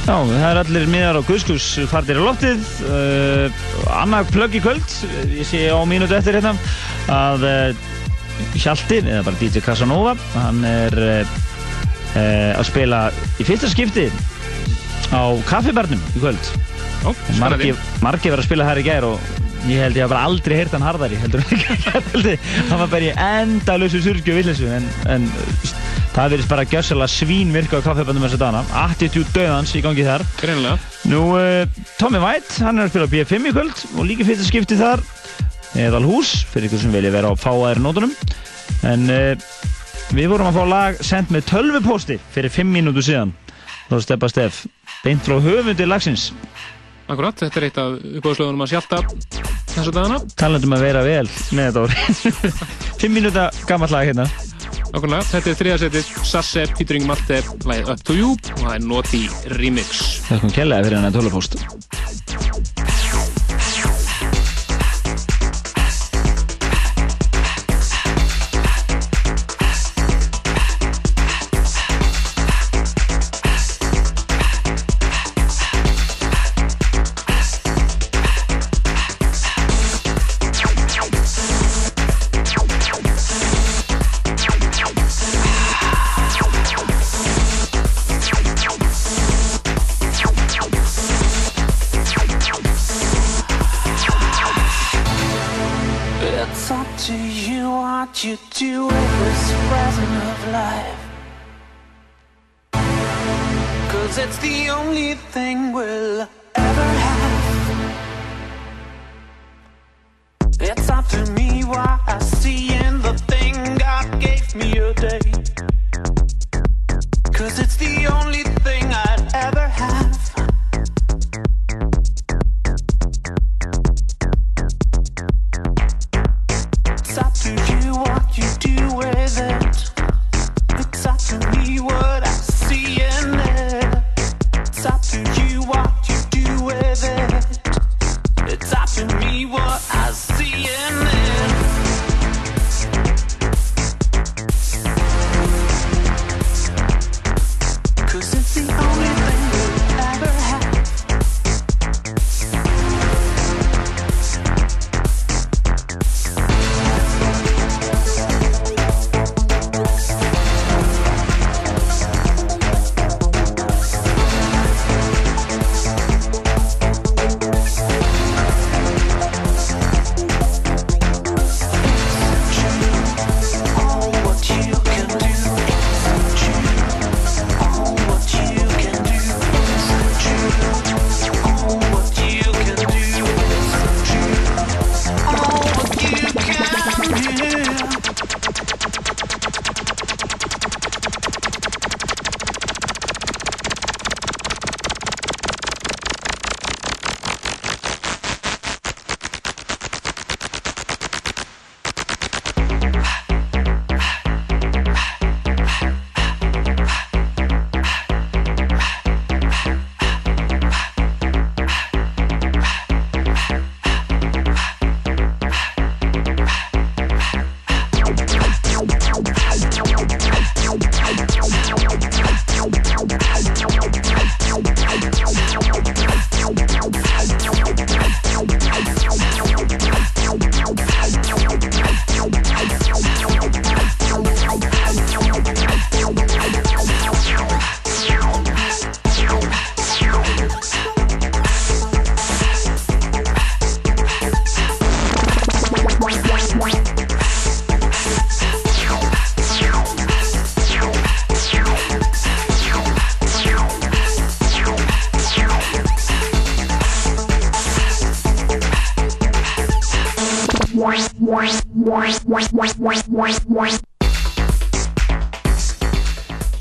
[0.05, 2.69] Já, það er allir miðar á Guðskus fardir í loftið.
[2.93, 3.65] Uh,
[4.03, 4.95] Annað plögg í kvöld
[5.33, 6.53] Ég sé á mínútu eftir hérna
[7.09, 7.91] að uh,
[8.61, 11.37] Hjalti, eða bara DJ Casanova hann er uh,
[12.19, 13.07] uh, að spila
[13.41, 14.11] í fyrsta skipti
[15.09, 16.57] á kaffibarnum í kvöld.
[17.01, 17.73] Ó, Margi,
[18.05, 20.73] margi verið að spila þar í gær og ég held ég að bara aldrei heyrt
[20.75, 22.37] hann harðari heldur en ekki
[22.71, 25.27] hann var bara í endalösu surgju villinsu en, en
[26.15, 30.07] það verðist bara gjössalega svín virka á kaffebandum þess að dana Attitude döðans í gangi
[30.07, 30.25] þar.
[30.41, 30.79] Greinilega.
[31.11, 34.49] Nú, uh, Tommy White, hann er að spila á B5 í kvöld og líka fyrsta
[34.49, 35.05] skipti þar.
[35.79, 38.15] Eðal hús, fyrir ykkur sem vilja vera á fáaðir nótunum.
[38.89, 39.33] En uh,
[40.17, 43.35] við vorum að fá lag sendt með tölvupósti fyrir 5 mínútu síðan.
[43.91, 44.65] Þá steppa Steff
[45.05, 46.31] beint frá höfundi lagsins
[47.11, 49.01] Akkurat, þetta er eitt af uppáðslögunum að sjálta
[49.73, 50.21] þessu dagana.
[50.39, 52.33] Talandum að vera vel með þetta orði
[53.03, 54.27] 5 mínúta gammalt lag hérna.
[54.91, 59.23] Akkurat, þetta er þriðasettið Sasse, Petering Malte, lagið Up to You og það er Naughty
[59.59, 60.01] Remix.
[60.29, 62.80] Það kom kjærlega fyrir hennar tölvupóst It's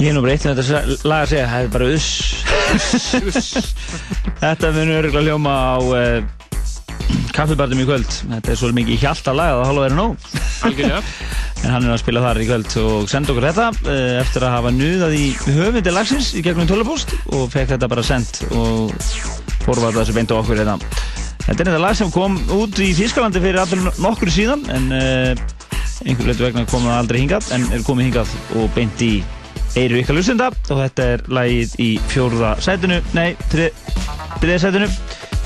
[0.10, 2.08] Ég nú eitt sem þetta lag að segja, það er bara uss.
[4.42, 8.10] þetta munur örgulega hljóma á uh, kaffibarnum í kvöld.
[8.32, 10.26] Þetta er svolítið mikið hjalta lag að það hálfa verið nóg.
[11.60, 14.56] En hann er að spila þar í kvöld og senda okkur þetta uh, eftir að
[14.58, 18.90] hafa nuðað í höfundi lagsins í gegnum tölvupóst og fekk þetta bara sendt og
[19.68, 20.80] forvarða þessu beint á okkur hérna.
[21.46, 25.50] Þetta er þetta lag sem kom út í Þískalandi fyrir allur nokkur síðan en uh,
[26.02, 29.20] einhverju leitu vegna komið það aldrei hingað en er komið hingað og beint í
[29.78, 34.90] Eiru ykkar lusenda og þetta er lagið í fjórða sætinu, nei, þriða sætinu.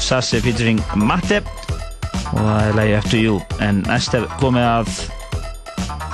[0.03, 1.41] Sassi featuring Matte
[2.33, 3.35] og það er lagið After You.
[3.63, 4.93] En næst er komið að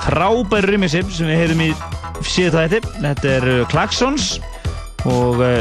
[0.06, 1.70] frábæri remixi sem við heyrum í
[2.26, 4.32] síðan þetta þetta er uh, Klaxons
[5.08, 5.60] og uh,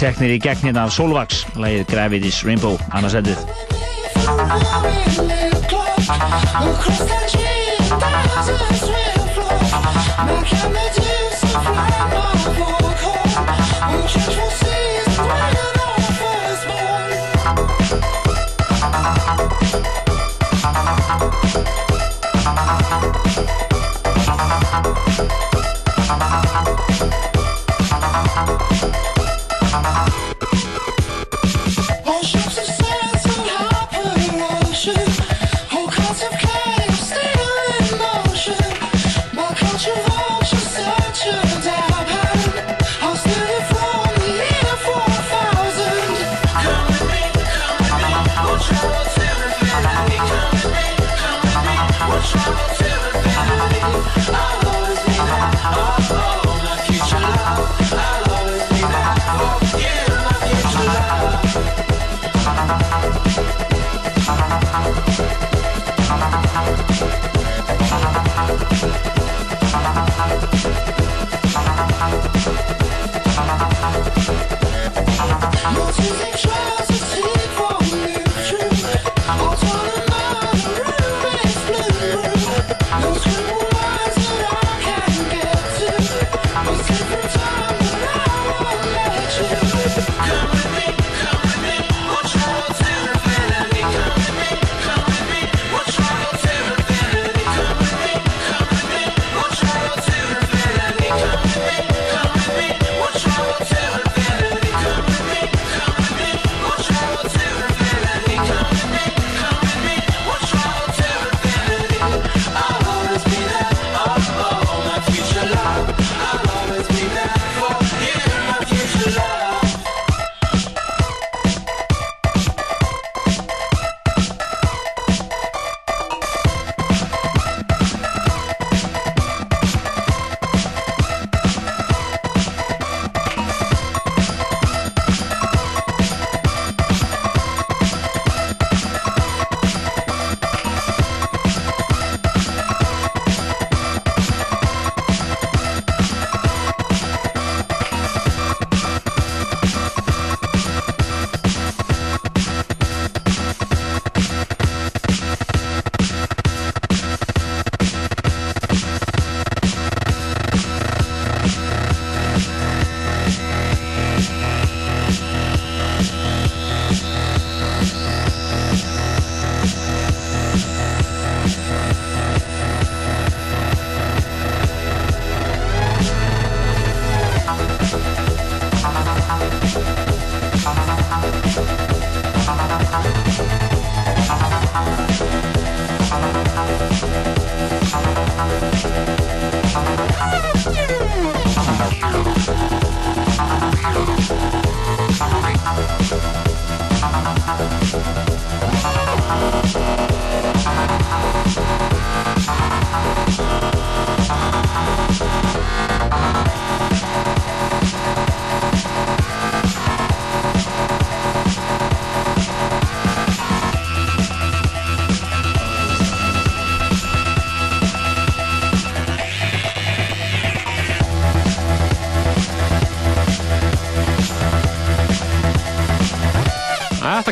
[0.00, 1.44] teknir í gegn hérna af Solvax.
[1.60, 3.38] Lagið Gravity's Rainbow annars endið
[11.52, 12.30] All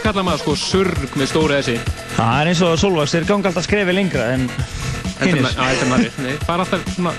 [0.08, 1.72] Þetta kallar maður sko surg með stóri essi.
[2.16, 5.42] Það er eins og Solvax er ganga alltaf skrefið lengra en Heldur hinnir.
[5.44, 6.14] ma- Já, heldur maður.
[6.24, 7.12] Nei, fara alltaf svona,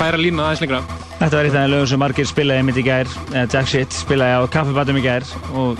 [0.00, 0.80] færa lína aðeins lengra.
[1.20, 3.94] Þetta var eitt af þeim lögum sem margir spilaði mitt í gær, eða Jack Shit
[3.94, 5.22] spilaði á kaffibatum í gær
[5.54, 5.78] og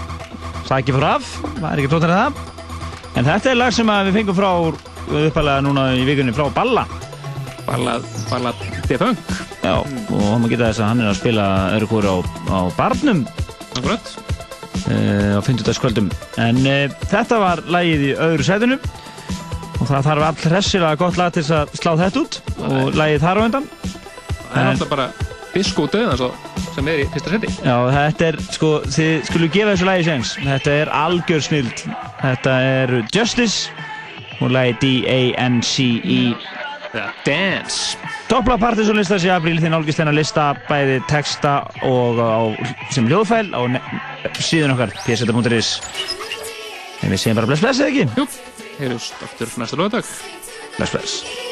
[0.70, 2.32] það ekki fór af, það er ekki flottar en það.
[3.16, 4.50] En þetta er lag sem við fengum frá
[5.10, 6.86] uppalega núna í vikunni frá Balla.
[7.66, 7.98] Balla,
[8.30, 8.54] Balla
[8.86, 9.18] D-Funk.
[9.66, 12.16] Já, og má geta þess að hann er að spila öðru hvori á,
[12.54, 13.26] á barnum.
[14.94, 15.80] Uh, á 50.
[15.82, 16.10] kvöldum.
[16.38, 18.78] En uh, þetta var lagið í öðru sætinu
[19.80, 23.40] og það þarf all hressilega gott lag til að slá þetta út og lagið þar
[23.40, 23.70] á undan.
[24.54, 25.08] Það er alltaf bara
[25.54, 26.36] Disco Döðan
[26.74, 27.50] sem er í fyrsta seti.
[27.62, 30.34] Já, þetta er, sko, þið skulle gefa þessu lagi séns.
[30.42, 31.84] Þetta er algjör snild.
[32.22, 33.70] Þetta er Justice
[34.42, 36.20] og D-A-N-C-E
[36.94, 37.98] eða Dance.
[38.30, 41.56] Toppla Partisan listas í apríl þið nálgist þennan lista bæði texta
[41.86, 42.38] og á,
[42.94, 43.60] sem hljóðfæl á
[44.50, 45.78] síðun okkar pseta.is
[47.04, 48.06] En við segjum bara bless bless eða ekki?
[48.16, 48.28] Jú,
[48.78, 50.14] heyrjumst aftur næsta lögadag.
[50.78, 51.43] Bless bless